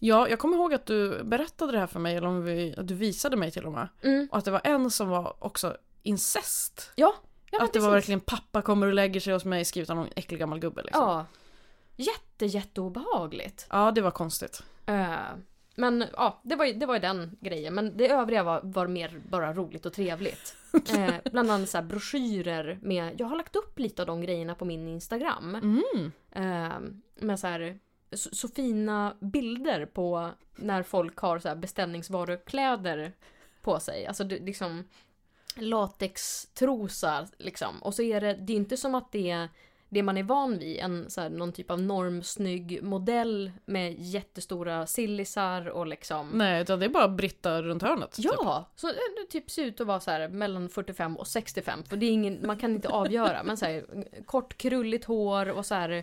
Ja, 0.00 0.28
jag 0.28 0.38
kommer 0.38 0.56
ihåg 0.56 0.74
att 0.74 0.86
du 0.86 1.24
berättade 1.24 1.72
det 1.72 1.78
här 1.78 1.86
för 1.86 2.00
mig, 2.00 2.16
eller 2.16 2.28
om 2.28 2.44
vi, 2.44 2.74
att 2.78 2.88
du 2.88 2.94
visade 2.94 3.36
mig 3.36 3.50
till 3.50 3.66
och 3.66 3.72
med. 3.72 3.88
Mm. 4.02 4.28
Och 4.32 4.38
att 4.38 4.44
det 4.44 4.50
var 4.50 4.60
en 4.64 4.90
som 4.90 5.08
var 5.08 5.36
också 5.38 5.76
incest. 6.02 6.92
Ja, 6.94 7.14
ja 7.50 7.64
att 7.64 7.72
det 7.72 7.80
var 7.80 7.88
precis. 7.88 7.94
verkligen 7.94 8.20
pappa 8.20 8.62
kommer 8.62 8.86
och 8.86 8.92
lägger 8.92 9.20
sig 9.20 9.32
hos 9.32 9.44
mig 9.44 9.64
skrivet 9.64 9.90
av 9.90 9.96
någon 9.96 10.08
äcklig 10.16 10.40
gammal 10.40 10.58
gubbe 10.58 10.82
liksom. 10.82 11.02
Ja. 11.02 11.26
Jätte, 11.96 12.46
jätteobehagligt. 12.46 13.66
ja, 13.70 13.90
det 13.90 14.00
var 14.00 14.10
konstigt. 14.10 14.62
Eh, 14.86 15.16
men 15.74 16.04
ja, 16.16 16.40
det 16.42 16.56
var, 16.56 16.64
ju, 16.64 16.72
det 16.72 16.86
var 16.86 16.94
ju 16.94 17.00
den 17.00 17.36
grejen. 17.40 17.74
Men 17.74 17.96
det 17.96 18.10
övriga 18.10 18.42
var, 18.42 18.60
var 18.64 18.86
mer 18.86 19.20
bara 19.28 19.52
roligt 19.52 19.86
och 19.86 19.92
trevligt. 19.92 20.56
Eh, 20.96 21.14
bland 21.32 21.50
annat 21.50 21.68
så 21.68 21.78
här 21.78 21.84
broschyrer 21.84 22.78
med, 22.82 23.20
jag 23.20 23.26
har 23.26 23.36
lagt 23.36 23.56
upp 23.56 23.78
lite 23.78 24.02
av 24.02 24.06
de 24.06 24.20
grejerna 24.20 24.54
på 24.54 24.64
min 24.64 24.88
Instagram. 24.88 25.54
Mm. 25.54 26.12
Eh, 26.30 26.78
med 27.14 27.40
så 27.40 27.46
här 27.46 27.78
så, 28.12 28.34
så 28.34 28.48
fina 28.48 29.16
bilder 29.20 29.86
på 29.86 30.30
när 30.56 30.82
folk 30.82 31.16
har 31.18 31.38
så 31.38 31.48
här 31.48 31.56
beställningsvarukläder 31.56 33.12
på 33.62 33.80
sig. 33.80 34.06
Alltså 34.06 34.24
det, 34.24 34.38
liksom 34.38 34.84
latextrosar 35.56 37.28
liksom. 37.38 37.82
Och 37.82 37.94
så 37.94 38.02
är 38.02 38.20
det, 38.20 38.34
det 38.34 38.52
är 38.52 38.56
inte 38.56 38.76
som 38.76 38.94
att 38.94 39.12
det 39.12 39.30
är 39.30 39.48
det 39.92 40.02
man 40.02 40.16
är 40.16 40.22
van 40.22 40.58
vid. 40.58 40.78
En, 40.80 41.10
så 41.10 41.20
här, 41.20 41.30
någon 41.30 41.52
typ 41.52 41.70
av 41.70 41.80
normsnygg 41.82 42.82
modell 42.82 43.52
med 43.64 43.94
jättestora 43.98 44.86
sillisar 44.86 45.66
och 45.68 45.86
liksom... 45.86 46.30
Nej, 46.34 46.62
utan 46.62 46.78
det 46.78 46.84
är 46.86 46.88
bara 46.90 47.08
Britta 47.08 47.62
runt 47.62 47.82
hörnet. 47.82 48.12
typ. 48.12 48.24
Ja, 48.24 48.68
så 48.76 48.86
det 48.86 49.26
typ 49.30 49.50
ser 49.50 49.64
ut 49.64 49.80
att 49.80 49.86
vara 49.86 50.00
så 50.00 50.10
här 50.10 50.28
mellan 50.28 50.68
45 50.68 51.16
och 51.16 51.26
65. 51.26 51.84
För 51.84 51.96
det 51.96 52.06
är 52.06 52.10
ingen, 52.10 52.46
man 52.46 52.56
kan 52.58 52.74
inte 52.74 52.88
avgöra. 52.88 53.42
Men 53.42 53.56
så 53.56 53.64
här, 53.66 53.84
kort 54.26 54.56
krulligt 54.56 55.04
hår 55.04 55.48
och 55.50 55.66
så 55.66 55.74
här 55.74 56.02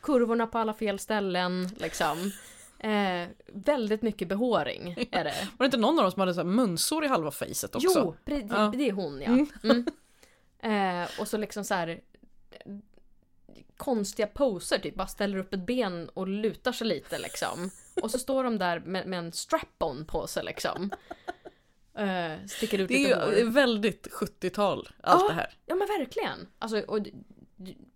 kurvorna 0.00 0.46
på 0.46 0.58
alla 0.58 0.74
fel 0.74 0.98
ställen 0.98 1.68
liksom. 1.76 2.32
Eh, 2.78 3.28
väldigt 3.46 4.02
mycket 4.02 4.28
behåring 4.28 4.94
är 5.10 5.24
det. 5.24 5.34
Var 5.56 5.64
det 5.64 5.64
inte 5.64 5.76
någon 5.76 5.98
av 5.98 6.02
dem 6.02 6.12
som 6.12 6.20
hade 6.20 6.34
så 6.34 6.44
munsår 6.44 7.04
i 7.04 7.08
halva 7.08 7.30
facet 7.30 7.74
också? 7.74 7.88
Jo, 7.94 8.14
pre- 8.32 8.48
Ja. 8.50 8.72
det 8.76 8.88
är 8.88 8.92
hon 8.92 9.20
ja. 9.20 9.26
Mm. 9.26 9.46
Mm. 10.62 11.02
Eh, 11.02 11.08
och 11.20 11.28
så 11.28 11.36
liksom 11.36 11.64
så 11.64 11.74
här 11.74 11.88
eh, 11.88 12.72
konstiga 13.76 14.26
poser, 14.26 14.78
typ 14.78 14.94
bara 14.94 15.06
ställer 15.06 15.38
upp 15.38 15.54
ett 15.54 15.66
ben 15.66 16.08
och 16.14 16.28
lutar 16.28 16.72
sig 16.72 16.86
lite 16.86 17.18
liksom. 17.18 17.70
Och 18.02 18.10
så 18.10 18.18
står 18.18 18.44
de 18.44 18.58
där 18.58 18.80
med, 18.80 19.06
med 19.06 19.18
en 19.18 19.32
strap-on 19.32 20.04
på 20.06 20.26
sig 20.26 20.44
liksom. 20.44 20.90
Eh, 21.94 22.46
sticker 22.46 22.78
ut 22.78 22.88
Det 22.88 22.94
är 23.12 23.26
lite 23.26 23.40
ju 23.40 23.50
väldigt 23.50 24.08
70-tal, 24.12 24.88
allt 25.00 25.22
Ja. 25.22 25.28
det 25.28 25.34
här. 25.34 25.54
Ja 25.66 25.74
men 25.74 25.88
verkligen. 25.88 26.46
Alltså, 26.58 26.80
och, 26.80 26.98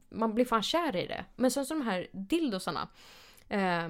man 0.09 0.35
blir 0.35 0.45
fan 0.45 0.63
kär 0.63 0.97
i 0.97 1.07
det. 1.07 1.25
Men 1.37 1.51
sen 1.51 1.67
så 1.67 1.75
de 1.75 1.83
här 1.83 2.07
dildosarna. 2.13 2.89
Eh, 3.49 3.89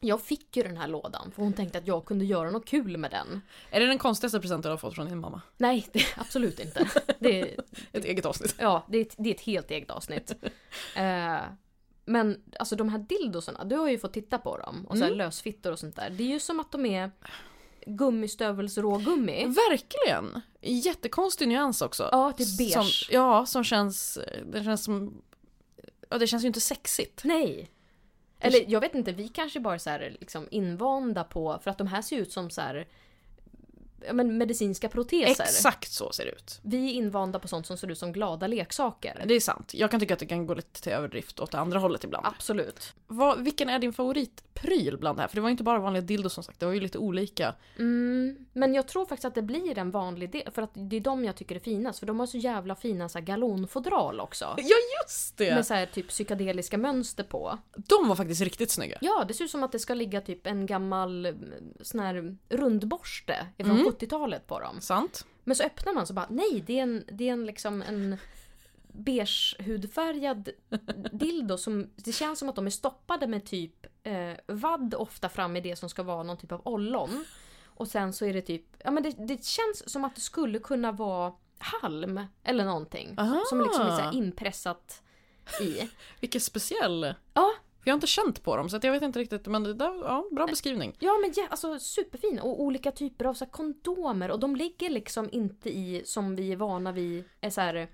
jag 0.00 0.20
fick 0.22 0.56
ju 0.56 0.62
den 0.62 0.76
här 0.76 0.88
lådan 0.88 1.30
för 1.34 1.42
hon 1.42 1.52
tänkte 1.52 1.78
att 1.78 1.86
jag 1.86 2.04
kunde 2.04 2.24
göra 2.24 2.50
något 2.50 2.66
kul 2.66 2.96
med 2.96 3.10
den. 3.10 3.40
Är 3.70 3.80
det 3.80 3.86
den 3.86 3.98
konstigaste 3.98 4.40
presenten 4.40 4.68
du 4.68 4.72
har 4.72 4.76
fått 4.78 4.94
från 4.94 5.08
din 5.08 5.18
mamma? 5.20 5.42
Nej, 5.56 5.86
det, 5.92 6.04
absolut 6.16 6.60
inte. 6.60 6.90
Det, 7.18 7.40
är- 7.40 7.60
Ett 7.92 8.04
eget 8.04 8.26
avsnitt. 8.26 8.54
ja, 8.58 8.86
det, 8.88 8.98
är 8.98 9.02
ett- 9.02 9.14
det 9.18 9.30
är 9.30 9.34
ett 9.34 9.40
helt 9.40 9.70
eget 9.70 9.90
avsnitt. 9.90 10.34
Eh, 10.96 11.38
men 12.04 12.42
alltså 12.58 12.76
de 12.76 12.88
här 12.88 12.98
dildosarna, 12.98 13.64
du 13.64 13.76
har 13.76 13.88
ju 13.90 13.98
fått 13.98 14.12
titta 14.12 14.38
på 14.38 14.58
dem. 14.58 14.86
Och 14.88 14.96
så 14.98 15.02
här 15.04 15.10
Mm. 15.10 15.18
lösfittor 15.18 15.72
och 15.72 15.78
sånt 15.78 15.96
där. 15.96 16.10
Det 16.10 16.22
är 16.24 16.28
ju 16.28 16.40
som 16.40 16.60
att 16.60 16.72
de 16.72 16.86
är 16.86 17.10
gummistövelsrågummi. 17.86 19.44
Verkligen! 19.44 20.40
Jättekonstig 20.60 21.48
nyans 21.48 21.82
också. 21.82 22.08
Ja, 22.12 22.32
det 22.36 22.42
är 22.42 22.58
beige. 22.58 22.72
Som, 22.72 23.14
ja, 23.14 23.46
som 23.46 23.64
känns... 23.64 24.18
Det 24.52 24.64
känns 24.64 24.84
som... 24.84 25.22
Ja, 26.08 26.18
det 26.18 26.26
känns 26.26 26.42
ju 26.44 26.46
inte 26.46 26.60
sexigt. 26.60 27.24
Nej. 27.24 27.70
Eller 28.46 28.64
jag 28.68 28.80
vet 28.80 28.94
inte, 28.94 29.12
vi 29.12 29.28
kanske 29.28 29.60
bara 29.60 29.74
är 29.74 29.78
så 29.78 29.90
här, 29.90 30.16
liksom 30.20 30.48
invanda 30.50 31.24
på, 31.24 31.58
för 31.62 31.70
att 31.70 31.78
de 31.78 31.86
här 31.86 32.02
ser 32.02 32.16
ut 32.16 32.32
som 32.32 32.50
så 32.50 32.60
här, 32.60 32.86
men 34.12 34.38
medicinska 34.38 34.88
proteser. 34.88 35.44
Exakt 35.44 35.92
så 35.92 36.12
ser 36.12 36.24
det 36.24 36.30
ut. 36.30 36.60
Vi 36.62 36.90
är 36.90 36.92
invanda 36.92 37.38
på 37.38 37.48
sånt 37.48 37.66
som 37.66 37.76
ser 37.76 37.90
ut 37.90 37.98
som 37.98 38.12
glada 38.12 38.46
leksaker. 38.46 39.22
Det 39.26 39.34
är 39.34 39.40
sant. 39.40 39.74
Jag 39.74 39.90
kan 39.90 40.00
tycka 40.00 40.14
att 40.14 40.20
det 40.20 40.26
kan 40.26 40.46
gå 40.46 40.54
lite 40.54 40.82
till 40.82 40.92
överdrift 40.92 41.40
åt 41.40 41.50
det 41.50 41.58
andra 41.58 41.78
hållet 41.78 42.04
ibland. 42.04 42.26
Absolut. 42.26 42.94
Vad, 43.06 43.44
vilken 43.44 43.68
är 43.68 43.78
din 43.78 43.92
favoritpryl 43.92 44.98
bland 44.98 45.18
det 45.18 45.22
här? 45.22 45.28
För 45.28 45.36
det 45.36 45.40
var 45.40 45.48
ju 45.48 45.50
inte 45.50 45.64
bara 45.64 45.78
vanliga 45.78 46.02
dildos 46.02 46.32
som 46.32 46.44
sagt, 46.44 46.60
det 46.60 46.66
var 46.66 46.72
ju 46.72 46.80
lite 46.80 46.98
olika. 46.98 47.54
Mm, 47.78 48.46
men 48.52 48.74
jag 48.74 48.88
tror 48.88 49.06
faktiskt 49.06 49.24
att 49.24 49.34
det 49.34 49.42
blir 49.42 49.78
en 49.78 49.90
vanlig 49.90 50.30
del, 50.30 50.50
för 50.54 50.62
att 50.62 50.70
det 50.74 50.96
är 50.96 51.00
de 51.00 51.24
jag 51.24 51.36
tycker 51.36 51.56
är 51.56 51.60
finast. 51.60 51.98
För 51.98 52.06
de 52.06 52.20
har 52.20 52.26
så 52.26 52.38
jävla 52.38 52.74
fina 52.74 53.08
så 53.08 53.18
här 53.18 53.26
galonfodral 53.26 54.20
också. 54.20 54.44
Ja, 54.56 54.76
just 55.04 55.36
det! 55.36 55.54
Med 55.54 55.66
så 55.66 55.74
här 55.74 55.86
typ 55.86 56.08
psykedeliska 56.08 56.78
mönster 56.78 57.24
på. 57.24 57.58
De 57.76 58.08
var 58.08 58.16
faktiskt 58.16 58.40
riktigt 58.40 58.70
snygga. 58.70 58.98
Ja, 59.00 59.24
det 59.28 59.34
ser 59.34 59.44
ut 59.44 59.50
som 59.50 59.62
att 59.62 59.72
det 59.72 59.78
ska 59.78 59.94
ligga 59.94 60.20
typ 60.20 60.46
en 60.46 60.66
gammal 60.66 61.26
mm, 61.26 61.44
sån 61.80 62.00
här 62.00 62.36
rundborste 62.48 63.46
från 63.56 63.70
Mm. 63.70 63.84
70-talet 63.94 64.46
på 64.46 64.60
dem. 64.60 64.80
Sant? 64.80 65.26
Men 65.44 65.56
så 65.56 65.62
öppnar 65.62 65.92
man 65.92 66.06
så 66.06 66.14
bara 66.14 66.26
nej, 66.30 66.64
det 66.66 66.78
är 66.78 66.82
en, 66.82 67.04
det 67.08 67.28
är 67.28 67.32
en 67.32 67.46
liksom 67.46 67.82
en 67.82 68.16
beige 68.92 69.56
hudfärgad 69.58 70.48
dildo 71.12 71.58
som 71.58 71.90
det 71.96 72.12
känns 72.12 72.38
som 72.38 72.48
att 72.48 72.56
de 72.56 72.66
är 72.66 72.70
stoppade 72.70 73.26
med 73.26 73.44
typ 73.44 73.86
eh, 74.02 74.32
vadd 74.46 74.94
ofta 74.94 75.28
fram 75.28 75.56
i 75.56 75.60
det 75.60 75.76
som 75.76 75.88
ska 75.88 76.02
vara 76.02 76.22
någon 76.22 76.36
typ 76.36 76.52
av 76.52 76.60
ollon. 76.64 77.24
Och 77.64 77.88
sen 77.88 78.12
så 78.12 78.24
är 78.24 78.32
det 78.32 78.42
typ, 78.42 78.66
ja 78.84 78.90
men 78.90 79.02
det, 79.02 79.10
det 79.10 79.44
känns 79.44 79.90
som 79.90 80.04
att 80.04 80.14
det 80.14 80.20
skulle 80.20 80.58
kunna 80.58 80.92
vara 80.92 81.32
halm 81.58 82.20
eller 82.42 82.64
någonting. 82.64 83.14
Aha. 83.18 83.42
Som 83.48 83.60
liksom 83.60 83.86
är 83.86 84.02
så 84.02 84.18
inpressat 84.18 85.02
i. 85.60 85.90
Vilken 86.20 86.40
speciell. 86.40 87.14
Ja, 87.34 87.52
Jag 87.84 87.92
har 87.92 87.96
inte 87.96 88.06
känt 88.06 88.42
på 88.42 88.56
dem 88.56 88.68
så 88.68 88.76
att 88.76 88.84
jag 88.84 88.92
vet 88.92 89.02
inte 89.02 89.18
riktigt 89.18 89.46
men 89.46 89.62
det 89.64 89.74
där, 89.74 89.94
ja, 90.04 90.24
bra 90.32 90.46
beskrivning. 90.46 90.96
Ja 90.98 91.18
men 91.20 91.32
ja, 91.36 91.46
alltså 91.50 91.78
superfin 91.78 92.38
och 92.38 92.62
olika 92.62 92.92
typer 92.92 93.24
av 93.24 93.34
så 93.34 93.44
här, 93.44 93.52
kondomer 93.52 94.30
och 94.30 94.40
de 94.40 94.56
ligger 94.56 94.90
liksom 94.90 95.28
inte 95.32 95.70
i 95.70 96.02
som 96.04 96.36
vi 96.36 96.52
är 96.52 96.56
vana 96.56 96.92
vid 96.92 97.24
är 97.40 97.50
så 97.50 97.60
här, 97.60 97.88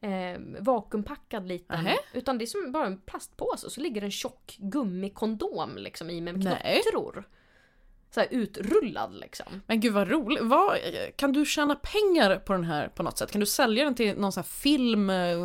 eh, 0.00 0.38
vakuumpackad 0.60 1.48
liten. 1.48 1.84
Nähä. 1.84 1.96
Utan 2.12 2.38
det 2.38 2.44
är 2.44 2.46
som 2.46 2.72
bara 2.72 2.86
en 2.86 2.98
plastpåse 2.98 3.66
och 3.66 3.72
så 3.72 3.80
ligger 3.80 4.02
en 4.02 4.10
tjock 4.10 4.56
gummikondom 4.58 5.76
liksom 5.76 6.10
i 6.10 6.20
med 6.20 6.34
knottror. 6.34 7.24
Så 8.10 8.20
här 8.20 8.28
utrullad 8.30 9.14
liksom. 9.14 9.46
Men 9.66 9.80
gud 9.80 9.92
vad 9.92 10.08
roligt. 10.08 10.42
Vad, 10.42 10.78
kan 11.16 11.32
du 11.32 11.44
tjäna 11.46 11.74
pengar 11.74 12.38
på 12.38 12.52
den 12.52 12.64
här 12.64 12.88
på 12.88 13.02
något 13.02 13.18
sätt? 13.18 13.30
Kan 13.32 13.40
du 13.40 13.46
sälja 13.46 13.84
den 13.84 13.94
till 13.94 14.16
någon 14.16 14.32
sån 14.32 14.40
här 14.40 14.48
film? 14.48 15.10
eh, 15.10 15.36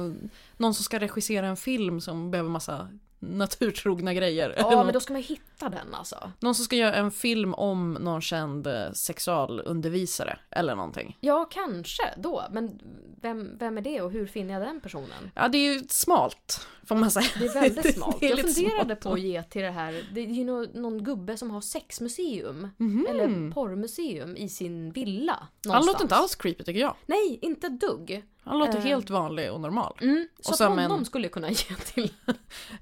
Någon 0.57 0.73
som 0.73 0.83
ska 0.83 0.99
regissera 0.99 1.47
en 1.47 1.57
film 1.57 2.01
som 2.01 2.31
behöver 2.31 2.49
massa 2.49 2.89
naturtrogna 3.19 4.13
grejer? 4.13 4.53
Ja 4.57 4.69
någon, 4.71 4.85
men 4.85 4.93
då 4.93 4.99
ska 4.99 5.13
man 5.13 5.21
hitta 5.21 5.69
den 5.69 5.93
alltså. 5.93 6.31
någon 6.39 6.55
som 6.55 6.65
ska 6.65 6.75
göra 6.75 6.95
en 6.95 7.11
film 7.11 7.53
om 7.53 7.93
någon 7.93 8.21
känd 8.21 8.67
eh, 8.67 8.91
sexualundervisare 8.93 10.39
eller 10.51 10.75
någonting. 10.75 11.17
Ja 11.19 11.47
kanske 11.51 12.03
då, 12.17 12.43
men 12.51 12.79
vem, 13.21 13.57
vem 13.57 13.77
är 13.77 13.81
det 13.81 14.01
och 14.01 14.11
hur 14.11 14.27
finner 14.27 14.53
jag 14.53 14.63
den 14.63 14.81
personen? 14.81 15.31
Ja 15.35 15.47
det 15.47 15.57
är 15.57 15.73
ju 15.73 15.83
smalt 15.89 16.67
får 16.85 16.95
man 16.95 17.11
säga. 17.11 17.27
Det 17.39 17.45
är 17.45 17.61
väldigt 17.61 17.95
smalt. 17.95 18.23
Är 18.23 18.29
jag 18.29 18.39
funderade 18.39 18.85
smalt. 18.85 18.99
på 19.01 19.13
att 19.13 19.21
ge 19.21 19.43
till 19.43 19.61
det 19.61 19.71
här, 19.71 20.03
det 20.13 20.21
är 20.21 20.25
ju 20.25 20.43
nå- 20.45 20.67
någon 20.73 21.03
gubbe 21.03 21.37
som 21.37 21.51
har 21.51 21.61
sexmuseum. 21.61 22.67
Mhm. 22.77 23.07
Eller 23.09 23.51
porrmuseum 23.51 24.35
i 24.37 24.49
sin 24.49 24.91
villa. 24.91 25.47
Han 25.67 25.85
låter 25.85 26.01
inte 26.03 26.15
alls 26.15 26.35
creepy 26.35 26.63
tycker 26.63 26.79
jag. 26.79 26.95
Nej, 27.05 27.39
inte 27.41 27.69
dugg. 27.69 28.23
Han 28.43 28.59
låter 28.59 28.77
Eh. 28.77 28.83
helt 28.83 29.09
vanlig 29.09 29.51
och 29.51 29.61
normal. 29.61 29.97
Mm, 30.01 30.27
så 30.39 30.49
Och 30.49 30.53
att 30.53 30.57
sen 30.57 30.67
honom 30.71 30.91
men- 30.97 31.05
skulle 31.05 31.25
jag 31.25 31.31
kunna 31.31 31.49
ge 31.49 31.75
till. 31.75 32.13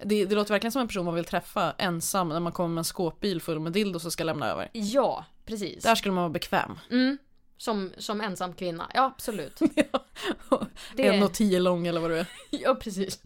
Det, 0.03 0.25
det 0.25 0.35
låter 0.35 0.53
verkligen 0.53 0.71
som 0.71 0.81
en 0.81 0.87
person 0.87 1.05
man 1.05 1.13
vill 1.15 1.25
träffa 1.25 1.71
ensam 1.77 2.29
när 2.29 2.39
man 2.39 2.51
kommer 2.51 2.69
med 2.75 2.77
en 2.81 2.85
skåpbil 2.85 3.41
full 3.41 3.59
med 3.59 3.71
dildos 3.71 4.05
och 4.05 4.13
ska 4.13 4.23
lämna 4.23 4.47
över. 4.51 4.69
Ja, 4.73 5.25
precis. 5.45 5.83
Där 5.83 5.95
skulle 5.95 6.13
man 6.13 6.21
vara 6.23 6.33
bekväm. 6.33 6.79
Mm, 6.91 7.17
som, 7.57 7.91
som 7.97 8.21
ensam 8.21 8.53
kvinna. 8.53 8.91
Ja, 8.93 9.03
absolut. 9.05 9.59
Det- 10.95 11.07
En 11.07 11.23
och 11.23 11.33
tio 11.33 11.59
lång 11.59 11.87
eller 11.87 12.01
vad 12.01 12.09
du 12.11 12.17
är. 12.19 12.25
Ja, 12.49 12.75
precis. 12.75 13.19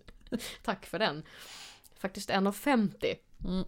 Tack 0.64 0.86
för 0.86 1.00
den. 1.00 1.24
Faktiskt 2.00 2.30
1,50. 2.30 3.16
Mm. 3.46 3.64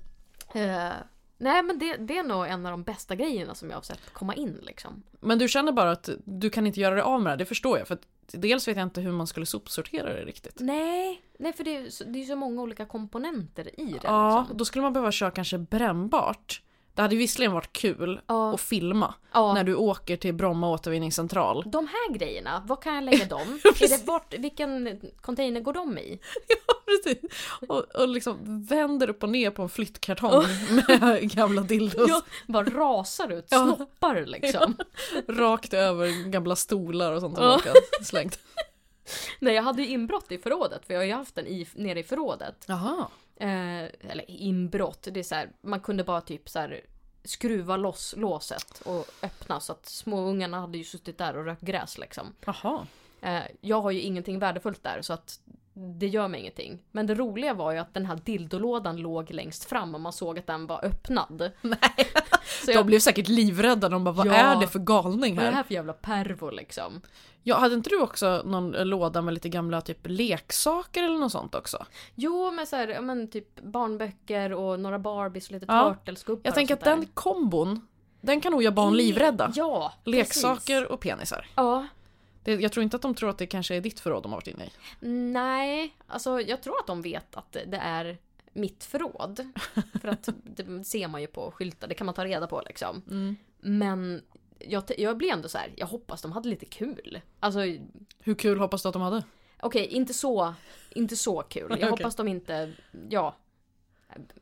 Eh, 0.54 0.94
nej, 1.38 1.64
men 1.64 1.80
det, 1.80 1.98
det 1.98 2.18
är 2.18 2.24
nog 2.24 2.48
en 2.48 2.66
av 2.66 2.72
de 2.72 2.84
bästa 2.84 3.16
grejerna 3.16 3.56
som 3.56 3.70
jag 3.70 3.78
har 3.78 3.82
sett 3.82 4.14
komma 4.14 4.36
in 4.36 4.60
liksom. 4.62 5.04
Men 5.20 5.40
du 5.40 5.48
känner 5.48 5.72
bara 5.72 5.92
att 5.92 6.10
du 6.26 6.50
kan 6.50 6.68
inte 6.68 6.80
göra 6.80 6.96
det 6.96 7.04
av 7.04 7.22
med 7.22 7.34
det, 7.34 7.38
det 7.38 7.46
förstår 7.46 7.78
jag. 7.78 7.88
För 7.88 7.94
att 7.96 8.02
dels 8.32 8.68
vet 8.68 8.78
jag 8.78 8.84
inte 8.84 9.02
hur 9.02 9.12
man 9.12 9.28
skulle 9.28 9.46
sopsortera 9.46 10.14
det 10.14 10.26
riktigt. 10.26 10.60
Nej, 10.60 11.22
nej 11.38 11.54
för 11.54 11.64
det 11.64 11.76
är, 11.76 11.90
så, 11.90 12.04
det 12.04 12.22
är 12.22 12.26
så 12.26 12.36
många 12.36 12.62
olika 12.62 12.86
komponenter 12.86 13.80
i 13.80 13.86
det. 13.86 14.00
Ja, 14.04 14.40
liksom. 14.40 14.58
då 14.58 14.66
skulle 14.66 14.84
man 14.84 14.94
behöva 14.94 15.12
köra 15.12 15.32
kanske 15.32 15.58
brännbart. 15.58 16.62
Det 16.96 17.02
hade 17.02 17.16
visserligen 17.16 17.52
varit 17.54 17.74
kul 17.74 18.22
Ja. 18.28 18.54
att 18.54 18.62
filma 18.62 19.14
ja. 19.34 19.54
när 19.54 19.64
du 19.64 19.76
åker 19.76 20.18
till 20.18 20.34
Bromma 20.34 20.70
återvinningscentral. 20.70 21.64
De 21.68 21.88
här 21.88 22.14
grejerna, 22.14 22.64
var 22.66 22.76
kan 22.76 22.96
jag 22.96 23.04
lägga 23.04 23.26
dem? 23.26 23.42
är 23.64 23.90
det 23.90 24.06
vart, 24.06 24.34
vilken 24.34 25.00
container 25.22 25.62
går 25.62 25.74
de 25.74 25.98
i? 25.98 26.20
Precis. 26.86 27.22
Och, 27.68 27.80
och 27.96 28.08
liksom 28.08 28.38
vänder 28.70 29.10
upp 29.10 29.24
och 29.24 29.30
ner 29.30 29.52
på 29.52 29.62
en 29.62 29.70
flyttkartong 29.70 30.44
med 31.00 31.32
gamla 31.32 31.62
dildos. 31.62 32.10
Ja, 32.10 32.22
bara 32.48 32.66
rasar 32.66 33.32
ut 33.32 33.48
Ja. 33.50 33.76
snoppar 33.76 34.26
liksom. 34.26 34.76
Rakt 35.28 35.74
över 35.74 36.30
gamla 36.30 36.56
stolar 36.56 37.12
och 37.12 37.22
sånt 37.22 37.36
som 37.36 37.46
Ja. 37.46 37.60
slängt. 38.04 38.40
Nej, 39.40 39.56
jag 39.56 39.64
hade 39.64 39.82
ju 39.82 39.88
inbrott 39.88 40.32
i 40.32 40.38
förrådet 40.38 40.86
för 40.86 40.94
jag 40.94 41.02
har 41.02 41.06
ju 41.06 41.14
haft 41.14 41.36
den 41.36 41.48
i, 41.48 41.68
nere 41.76 42.00
i 42.00 42.04
förrådet. 42.04 42.66
Jaha. 42.68 43.08
Eh, 43.36 43.84
eller 43.84 44.32
inbrott, 44.32 45.08
det 45.12 45.20
är 45.20 45.24
så 45.24 45.36
här, 45.36 45.50
man 45.62 45.80
kunde 45.80 46.04
bara 46.04 46.22
typ 46.22 46.50
så 46.50 46.60
här 46.60 46.82
skruva 47.24 47.78
loss 47.78 48.14
låset 48.18 48.82
och 48.86 49.06
öppna 49.22 49.60
så 49.60 49.72
att 49.72 49.86
småungarna 49.86 50.60
hade 50.60 50.78
ju 50.78 50.84
suttit 50.84 51.18
där 51.18 51.38
och 51.38 51.46
rökt 51.46 51.62
gräs 51.62 51.98
liksom. 51.98 52.36
Jaha. 52.46 52.88
Eh, 53.22 53.44
jag 53.62 53.82
har 53.82 53.92
ju 53.92 54.02
ingenting 54.02 54.40
värdefullt 54.40 54.84
där 54.84 55.02
så 55.02 55.14
att 55.14 55.40
det 55.74 56.08
gör 56.08 56.28
mig 56.28 56.40
ingenting. 56.40 56.84
Men 56.92 57.08
det 57.08 57.16
roliga 57.16 57.54
var 57.54 57.72
ju 57.72 57.78
att 57.78 57.94
den 57.94 58.06
här 58.06 58.20
dildolådan 58.24 58.98
låg 58.98 59.32
längst 59.32 59.66
fram 59.66 59.96
och 59.96 60.02
man 60.02 60.14
såg 60.14 60.40
att 60.40 60.48
den 60.48 60.68
var 60.68 60.86
öppnad. 60.86 61.52
Nej. 61.62 62.08
Så 62.62 62.66
De 62.68 62.72
jag, 62.74 62.86
blev 62.86 63.00
säkert 63.00 63.28
livrädda. 63.28 63.90
De 63.90 64.04
bara, 64.04 64.12
vad 64.12 64.28
Ja. 64.28 64.34
är 64.34 64.60
det 64.60 64.68
för 64.68 64.80
galning 64.80 65.36
vad 65.36 65.46
är 65.46 65.50
det 65.50 65.56
här? 65.56 65.58
här 65.58 65.64
för 65.64 65.74
jävla 65.74 65.94
pervo 65.94 66.50
liksom? 66.52 67.02
Ja, 67.46 67.58
hade 67.58 67.76
inte 67.76 67.90
du 67.90 68.02
också 68.02 68.42
någon 68.46 68.72
låda 68.72 69.22
med 69.22 69.34
lite 69.34 69.50
gamla 69.50 69.82
typ 69.82 70.00
leksaker 70.04 71.04
eller 71.04 71.18
något 71.18 71.32
sånt 71.32 71.56
också? 71.56 71.86
Jo, 72.16 72.52
men 72.52 72.68
så 72.68 72.76
här, 72.76 73.02
men 73.02 73.28
typ 73.28 73.62
barnböcker 73.62 74.54
och 74.54 74.80
några 74.80 75.00
Barbies 75.00 75.46
och 75.48 75.52
lite 75.54 75.66
Ja. 75.70 75.96
Turtles-gubbar 76.06 76.42
Jag 76.44 76.56
tänker 76.56 76.74
att 76.74 76.84
den 76.84 77.06
kombon, 77.06 77.88
den 78.22 78.42
kan 78.42 78.52
nog 78.52 78.64
göra 78.64 78.74
barn 78.74 78.94
livrädda. 78.98 79.52
Ja, 79.56 79.94
Leksaker 80.04 80.80
precis. 80.80 80.90
och 80.94 81.00
penisar. 81.00 81.46
Ja, 81.56 81.88
Det, 82.44 82.54
jag 82.54 82.72
tror 82.72 82.84
inte 82.84 82.96
att 82.96 83.02
de 83.02 83.16
tror 83.16 83.30
att 83.30 83.38
det 83.38 83.48
kanske 83.48 83.76
är 83.76 83.82
ditt 83.82 84.00
förråd 84.00 84.24
de 84.24 84.32
har 84.32 84.38
varit 84.38 84.48
inne 84.48 84.66
i. 84.66 84.70
Nej, 85.32 85.96
alltså 86.08 86.42
jag 86.42 86.62
tror 86.64 86.80
att 86.80 86.88
de 86.88 87.02
vet 87.02 87.36
att 87.38 87.52
det 87.68 87.78
är 87.82 88.18
mitt 88.54 88.84
förråd. 88.84 89.52
För 90.02 90.08
att 90.08 90.30
det 90.44 90.84
ser 90.84 91.08
man 91.08 91.22
ju 91.22 91.28
på 91.28 91.52
skyltar, 91.52 91.88
det 91.88 91.96
kan 91.96 92.06
man 92.06 92.16
ta 92.16 92.26
reda 92.26 92.48
på 92.48 92.62
liksom. 92.66 93.02
Mm. 93.10 93.36
Men 93.60 94.22
jag, 94.60 94.84
jag 94.98 95.18
blir 95.18 95.32
ändå 95.32 95.50
så 95.50 95.58
här, 95.58 95.74
jag 95.76 95.88
hoppas 95.88 96.22
de 96.22 96.32
hade 96.32 96.50
lite 96.50 96.66
kul. 96.66 97.22
Alltså 97.40 97.60
Hur 98.20 98.36
kul 98.36 98.60
hoppas 98.60 98.84
du 98.84 98.90
att 98.90 98.94
de 98.94 99.02
hade? 99.02 99.24
Okej, 99.60 99.88
inte 99.88 100.14
så, 100.14 100.54
inte 100.90 101.16
så 101.16 101.42
kul. 101.42 101.66
Jag 101.70 101.78
Okej. 101.78 101.90
hoppas 101.90 102.16
de 102.16 102.28
inte, 102.28 102.74
ja. 103.10 103.36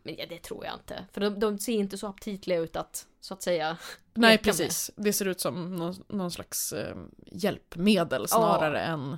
Men 0.04 0.16
det 0.30 0.44
tror 0.44 0.66
jag 0.66 0.74
inte. 0.74 1.06
För 1.12 1.22
de, 1.22 1.40
de 1.40 1.60
ser 1.60 1.74
inte 1.74 1.98
så 1.98 2.08
aptitliga 2.08 2.60
ut 2.60 2.76
att, 2.76 3.08
så 3.20 3.34
att 3.34 3.42
säga. 3.42 3.78
Nej, 4.14 4.32
leka 4.32 4.50
med. 4.50 4.58
precis. 4.58 4.92
Det 4.96 5.14
ser 5.14 5.26
ut 5.26 5.40
som 5.40 5.76
någon, 5.76 5.96
någon 6.08 6.32
slags 6.32 6.74
eh, 6.74 6.96
hjälpmedel 7.26 8.28
snarare 8.28 8.82
än 8.82 9.18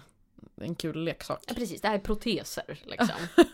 en 0.55 0.75
kul 0.75 1.03
leksak. 1.03 1.43
Ja, 1.47 1.53
precis, 1.53 1.81
det 1.81 1.87
här 1.87 1.95
är 1.95 1.99
proteser 1.99 2.79
liksom. 2.85 3.15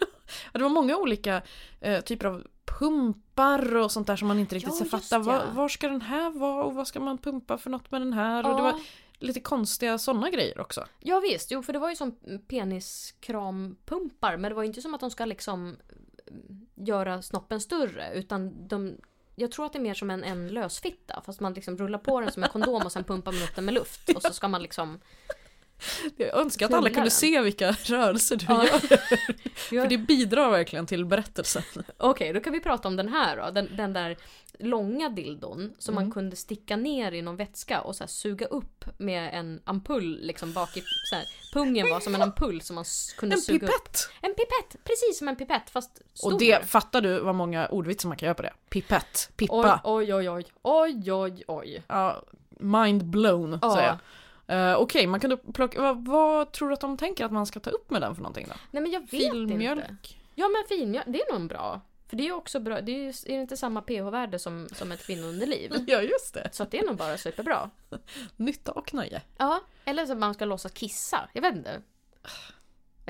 Ja, 0.53 0.57
det 0.57 0.63
var 0.63 0.69
många 0.69 0.98
olika 0.98 1.41
eh, 1.81 2.01
typer 2.01 2.25
av 2.27 2.43
pumpar 2.79 3.77
och 3.77 3.91
sånt 3.91 4.07
där 4.07 4.15
som 4.15 4.27
man 4.27 4.39
inte 4.39 4.55
riktigt 4.55 4.74
Ja, 4.74 4.77
så 4.89 4.95
just 4.95 5.09
fattar. 5.09 5.31
ja. 5.31 5.39
Var, 5.45 5.53
var 5.53 5.69
ska 5.69 5.88
den 5.89 6.01
här 6.01 6.29
vara 6.29 6.63
och 6.63 6.75
vad 6.75 6.88
ska 6.88 7.00
man 7.00 7.17
pumpa 7.17 7.57
för 7.57 7.69
något 7.69 7.91
med 7.91 8.01
den 8.01 8.13
här? 8.13 8.50
Och 8.50 8.57
det 8.57 8.62
var 8.63 8.71
ja, 8.71 8.79
lite 9.19 9.39
konstiga 9.39 9.98
sådana 9.98 10.29
grejer 10.29 10.59
också. 10.59 10.86
ja 11.00 11.19
visst, 11.19 11.51
jo 11.51 11.63
för 11.63 11.74
det 11.74 11.79
var 11.79 11.89
ju 11.89 11.95
som 11.95 12.15
peniskrampumpar. 12.48 14.38
Men 14.38 14.50
det 14.50 14.55
var 14.55 14.63
ju 14.63 14.67
inte 14.67 14.81
som 14.81 14.93
att 14.93 15.00
de 15.01 15.12
ska 15.12 15.25
liksom 15.25 15.77
mm, 16.27 16.67
göra 16.75 17.21
snoppen 17.21 17.62
större. 17.62 18.13
Utan 18.13 18.67
de, 18.67 18.98
jag 19.36 19.51
tror 19.51 19.65
att 19.65 19.74
det 19.74 19.79
är 19.79 19.83
mer 19.83 19.93
som 19.93 20.09
en, 20.09 20.24
en 20.24 20.48
lösfitta. 20.48 21.21
Fast 21.25 21.39
man 21.39 21.53
liksom 21.53 21.77
rullar 21.77 22.00
på 22.00 22.21
den 22.21 22.31
som 22.31 22.43
en 22.43 22.50
kondom 22.50 22.81
och 22.86 22.91
sen 22.91 23.03
pumpar 23.03 23.31
man 23.31 23.43
upp 23.43 23.55
den 23.55 23.65
med 23.65 23.74
luft. 23.74 24.09
Och 24.15 24.21
så 24.21 24.33
ska 24.33 24.48
man 24.48 24.62
liksom... 24.62 25.00
Jag 26.17 26.33
önskar 26.38 26.65
att 26.65 26.74
alla 26.74 26.89
kunde 26.89 27.09
se 27.09 27.41
vilka 27.41 27.71
rörelser 27.83 28.36
du 28.36 28.45
Ja. 28.50 28.65
gör. 28.65 28.79
För 29.81 29.88
det 29.88 29.98
bidrar 29.98 30.50
verkligen 30.51 30.86
till 30.86 31.05
berättelsen. 31.05 31.63
Okej, 31.98 32.33
då 32.33 32.39
kan 32.39 32.53
vi 32.53 32.59
prata 32.59 32.88
om 32.88 32.95
den 32.95 33.09
här 33.09 33.38
då. 33.38 33.51
Den, 33.51 33.69
den 33.77 33.93
där 33.93 34.17
långa 34.59 35.09
dildon 35.09 35.74
som 35.79 35.93
Mm. 35.93 36.03
man 36.03 36.12
kunde 36.12 36.36
sticka 36.36 36.75
ner 36.75 37.12
i 37.12 37.21
någon 37.21 37.36
vätska 37.36 37.81
och 37.81 37.95
så 37.95 38.07
suga 38.07 38.45
upp 38.45 38.86
med 38.98 39.39
en 39.39 39.62
ampull 39.63 40.19
liksom 40.21 40.53
bak 40.53 40.77
i... 40.77 40.83
Så 41.09 41.15
här, 41.15 41.25
pungen 41.53 41.89
var 41.89 42.00
som 42.00 42.15
en 42.15 42.21
ampull 42.21 42.62
som 42.62 42.75
man 42.75 42.86
kunde 43.17 43.36
En 43.36 43.41
suga 43.41 43.67
upp. 43.67 43.74
pipett! 43.74 44.09
En 44.21 44.31
pipett! 44.33 44.83
Precis 44.83 45.17
som 45.17 45.27
en 45.27 45.36
pipett 45.36 45.69
fast 45.69 46.01
stor. 46.13 46.33
Och 46.33 46.39
det, 46.39 46.65
fattar 46.69 47.01
du 47.01 47.19
vad 47.19 47.36
många 47.36 47.67
ordvitsar 47.67 48.07
man 48.09 48.17
kan 48.17 48.25
göra 48.27 48.36
på 48.36 48.41
det? 48.41 48.53
Pipett, 48.69 49.29
Oj, 49.29 49.33
pippa. 49.38 49.81
oj, 49.83 50.13
oj, 50.13 50.29
oj. 50.29 50.45
Oj, 50.62 51.12
oj, 51.13 51.43
oj. 51.48 51.83
Ja, 51.88 52.24
mind 52.59 53.05
blown, 53.05 53.59
Ja. 53.62 53.75
säger 53.75 53.88
jag. 53.88 53.98
Eh, 54.49 54.75
Okej, 54.75 55.07
man 55.07 55.19
kunde 55.19 55.37
plocka, 55.37 55.81
vad, 55.81 56.05
vad 56.05 56.51
tror 56.51 56.67
du 56.67 56.73
att 56.73 56.81
de 56.81 56.97
tänker 56.97 57.25
att 57.25 57.31
man 57.31 57.45
ska 57.45 57.59
ta 57.59 57.69
upp 57.69 57.89
med 57.89 58.01
den 58.01 58.15
för 58.15 58.21
någonting 58.21 58.45
då? 58.49 58.53
Nej 58.71 58.83
men 58.83 58.91
jag 58.91 58.99
vet 59.01 59.13
inte. 59.13 59.31
Filmjölk? 59.31 60.19
Ja 60.35 60.47
men 60.47 60.77
filmjölk, 60.77 61.05
det 61.07 61.21
är 61.21 61.33
nog 61.33 61.49
bra. 61.49 61.81
För 62.07 62.17
det 62.17 62.23
är 62.23 62.25
ju 62.25 62.33
också 62.33 62.59
bra, 62.59 62.81
det 62.81 62.91
är 62.91 62.97
ju 62.97 63.07
är 63.09 63.35
det 63.35 63.41
inte 63.41 63.57
samma 63.57 63.81
pH-värde 63.81 64.39
som, 64.39 64.67
som 64.71 64.91
ett 64.91 65.05
kvinnounderliv. 65.05 65.73
Ja, 65.87 66.01
just 66.01 66.33
det. 66.33 66.49
Så 66.51 66.65
det 66.71 66.79
är 66.79 66.85
nog 66.85 66.95
bara 66.95 67.17
superbra. 67.17 67.69
Nytta 68.35 68.71
och 68.71 68.93
nöje. 68.93 69.21
Ja, 69.37 69.59
eller 69.85 70.05
så 70.05 70.11
att 70.11 70.17
man 70.17 70.33
ska 70.33 70.45
låtsas 70.45 70.71
kissa. 70.71 71.29
Jag 71.33 71.41
vet 71.41 71.55
inte. 71.55 71.81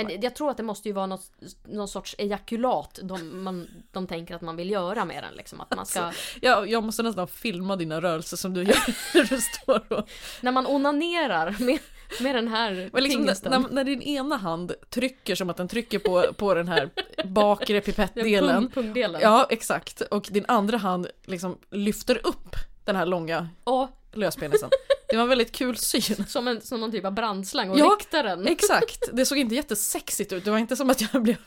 Men 0.03 0.21
jag 0.21 0.35
tror 0.35 0.51
att 0.51 0.57
det 0.57 0.63
måste 0.63 0.89
ju 0.89 0.93
vara 0.93 1.05
något, 1.05 1.31
någon 1.63 1.87
sorts 1.87 2.15
ejakulat 2.17 2.99
de, 3.03 3.43
man, 3.43 3.67
de 3.91 4.07
tänker 4.07 4.35
att 4.35 4.41
man 4.41 4.55
vill 4.55 4.69
göra 4.69 5.05
med 5.05 5.23
den. 5.23 5.33
Liksom. 5.33 5.61
Att 5.61 5.75
man 5.75 5.85
ska, 5.85 6.11
Ja, 6.41 6.65
jag 6.65 6.83
måste 6.83 7.03
nästan 7.03 7.27
filma 7.27 7.75
dina 7.75 8.01
rörelser 8.01 8.37
som 8.37 8.53
du 8.53 8.63
gör 8.63 9.13
när 9.13 9.23
du 9.23 9.41
står 9.41 9.93
och... 9.93 10.09
när 10.41 10.51
man 10.51 10.67
onanerar 10.67 11.55
med, 11.59 11.79
med 12.19 12.35
den 12.35 12.47
här 12.47 12.89
Men 12.93 13.03
liksom, 13.03 13.25
när, 13.25 13.73
när 13.73 13.83
din 13.83 14.01
ena 14.01 14.37
hand 14.37 14.73
trycker 14.89 15.35
som 15.35 15.49
att 15.49 15.57
den 15.57 15.67
trycker 15.67 15.99
på, 15.99 16.33
på 16.33 16.53
den 16.53 16.67
här 16.67 16.89
bakre 17.25 17.81
pipettdelen. 17.85 18.61
Pung, 18.61 18.71
pungdelen. 18.71 19.21
Ja, 19.21 19.47
exakt. 19.49 20.01
Och 20.01 20.27
din 20.31 20.45
andra 20.47 20.77
hand 20.77 21.07
liksom 21.25 21.57
lyfter 21.71 22.27
upp 22.27 22.55
den 22.83 22.95
här 22.95 23.05
långa 23.05 23.49
Och 23.63 23.89
löspenisen. 24.13 24.69
Det 25.09 25.15
var 25.15 25.23
en 25.23 25.29
väldigt 25.29 25.51
kul 25.51 25.77
syn. 25.77 26.25
som, 26.27 26.47
en, 26.47 26.61
som 26.61 26.79
någon 26.79 26.91
typ 26.91 27.05
av 27.05 27.11
brandslang 27.11 27.69
och 27.69 27.79
Ja, 27.79 27.97
riktar 27.99 28.23
den. 28.23 28.47
Exakt, 28.47 29.09
det 29.13 29.25
såg 29.25 29.37
inte 29.37 29.55
jättesexigt 29.55 30.33
ut. 30.33 30.45
Det 30.45 30.51
var 30.51 30.57
inte 30.57 30.75
som 30.75 30.89
att 30.89 31.13
jag 31.13 31.23
blev... 31.23 31.37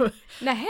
Nähä, 0.41 0.67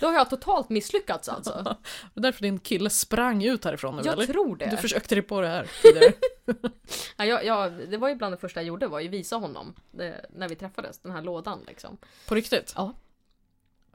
då 0.00 0.06
har 0.06 0.14
jag 0.14 0.30
totalt 0.30 0.68
misslyckats 0.68 1.28
alltså. 1.28 1.50
det 1.64 1.76
var 2.14 2.22
därför 2.22 2.42
din 2.42 2.58
kille 2.58 2.90
sprang 2.90 3.44
ut 3.44 3.64
härifrån 3.64 3.96
nu 3.96 4.02
Jag 4.04 4.12
eller? 4.12 4.26
tror 4.26 4.56
det. 4.56 4.70
Du 4.70 4.76
försökte 4.76 5.14
dig 5.14 5.22
på 5.22 5.40
det 5.40 5.48
här 5.48 5.70
tidigare. 5.82 6.12
Ja, 7.16 7.24
jag, 7.24 7.44
jag, 7.44 7.72
det 7.90 7.96
var 7.96 8.08
ju 8.08 8.14
bland 8.14 8.32
det 8.32 8.38
första 8.38 8.60
jag 8.60 8.66
gjorde 8.66 8.86
var 8.86 9.00
ju 9.00 9.08
visa 9.08 9.36
honom 9.36 9.74
det, 9.90 10.26
när 10.34 10.48
vi 10.48 10.56
träffades, 10.56 10.98
den 10.98 11.12
här 11.12 11.22
lådan 11.22 11.64
liksom. 11.66 11.98
På 12.26 12.34
riktigt? 12.34 12.72
Ja. 12.76 12.94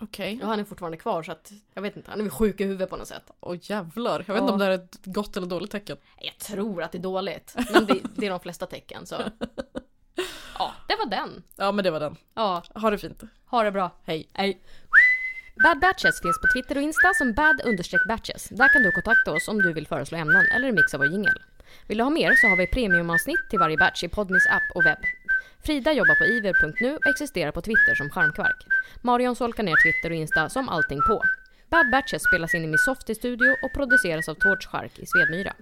Okej. 0.01 0.37
Ja, 0.41 0.47
han 0.47 0.59
är 0.59 0.63
fortfarande 0.63 0.97
kvar 0.97 1.23
så 1.23 1.31
att 1.31 1.51
jag 1.73 1.81
vet 1.81 1.95
inte, 1.97 2.11
han 2.11 2.19
är 2.19 2.23
väl 2.23 2.31
sjuk 2.31 2.61
i 2.61 2.63
huvudet 2.63 2.89
på 2.89 2.97
något 2.97 3.07
sätt. 3.07 3.23
Åh 3.39 3.57
jävlar. 3.61 4.11
Jag 4.11 4.17
vet 4.17 4.27
Ja. 4.27 4.37
inte 4.37 4.53
om 4.53 4.59
det 4.59 4.65
här 4.65 4.71
är 4.71 4.75
ett 4.75 4.97
gott 5.03 5.37
eller 5.37 5.47
dåligt 5.47 5.71
tecken. 5.71 5.97
Jag 6.21 6.37
tror 6.37 6.83
att 6.83 6.91
det 6.91 6.97
är 6.97 7.01
dåligt, 7.01 7.55
men 7.73 7.85
det, 7.85 7.99
det 8.15 8.25
är 8.25 8.29
de 8.29 8.39
flesta 8.39 8.65
tecken 8.65 9.05
så. 9.05 9.15
Ja, 10.59 10.73
det 10.87 10.95
var 10.95 11.05
den. 11.09 11.43
Ja 11.55 11.71
men 11.71 11.83
det 11.83 11.91
var 11.91 11.99
den. 11.99 12.15
Ja, 12.33 12.63
Ha 12.75 12.89
det 12.89 12.97
fint. 12.97 13.23
ha 13.45 13.63
det 13.63 13.71
bra. 13.71 13.91
Hej. 14.03 14.29
Hej. 14.33 14.61
Bad 15.63 15.79
Batches 15.79 16.21
finns 16.21 16.41
på 16.41 16.47
Twitter 16.53 16.75
och 16.77 16.81
Insta 16.83 17.13
som 17.17 17.33
bad-batches. 17.33 18.47
Där 18.55 18.73
kan 18.73 18.83
du 18.83 18.91
kontakta 18.91 19.31
oss 19.31 19.47
om 19.47 19.57
du 19.61 19.73
vill 19.73 19.87
föreslå 19.87 20.17
ämnen 20.17 20.45
eller 20.55 20.71
mixa 20.71 20.97
vår 20.97 21.07
jingel. 21.07 21.41
Vill 21.87 21.97
du 21.97 22.03
ha 22.03 22.11
mer 22.11 22.31
så 22.35 22.47
har 22.47 22.57
vi 22.57 22.67
premiumavsnitt 22.67 23.49
till 23.49 23.59
varje 23.59 23.77
batch 23.77 24.03
i 24.03 24.07
Podmis 24.07 24.47
app 24.47 24.63
och 24.75 24.85
webb. 24.85 24.97
Frida 25.65 25.93
jobbar 25.93 26.15
på 26.15 26.25
iver.nu 26.25 26.95
och 26.95 27.07
existerar 27.07 27.51
på 27.51 27.61
Twitter 27.61 27.95
som 27.95 28.09
Charmkvark. 28.09 28.65
Marion 29.01 29.35
solkar 29.35 29.63
ner 29.63 29.83
Twitter 29.83 30.09
och 30.09 30.15
Insta 30.15 30.49
som 30.49 30.69
allting 30.69 31.01
på. 31.01 31.23
Bad 31.69 31.91
Batches 31.91 32.23
spelas 32.23 32.55
in 32.55 32.63
i 32.63 32.67
Miss 32.67 33.17
studio 33.17 33.55
och 33.63 33.73
produceras 33.73 34.29
av 34.29 34.35
Torch 34.35 34.67
Chark 34.71 34.99
i 34.99 35.05
Svedmyra. 35.05 35.53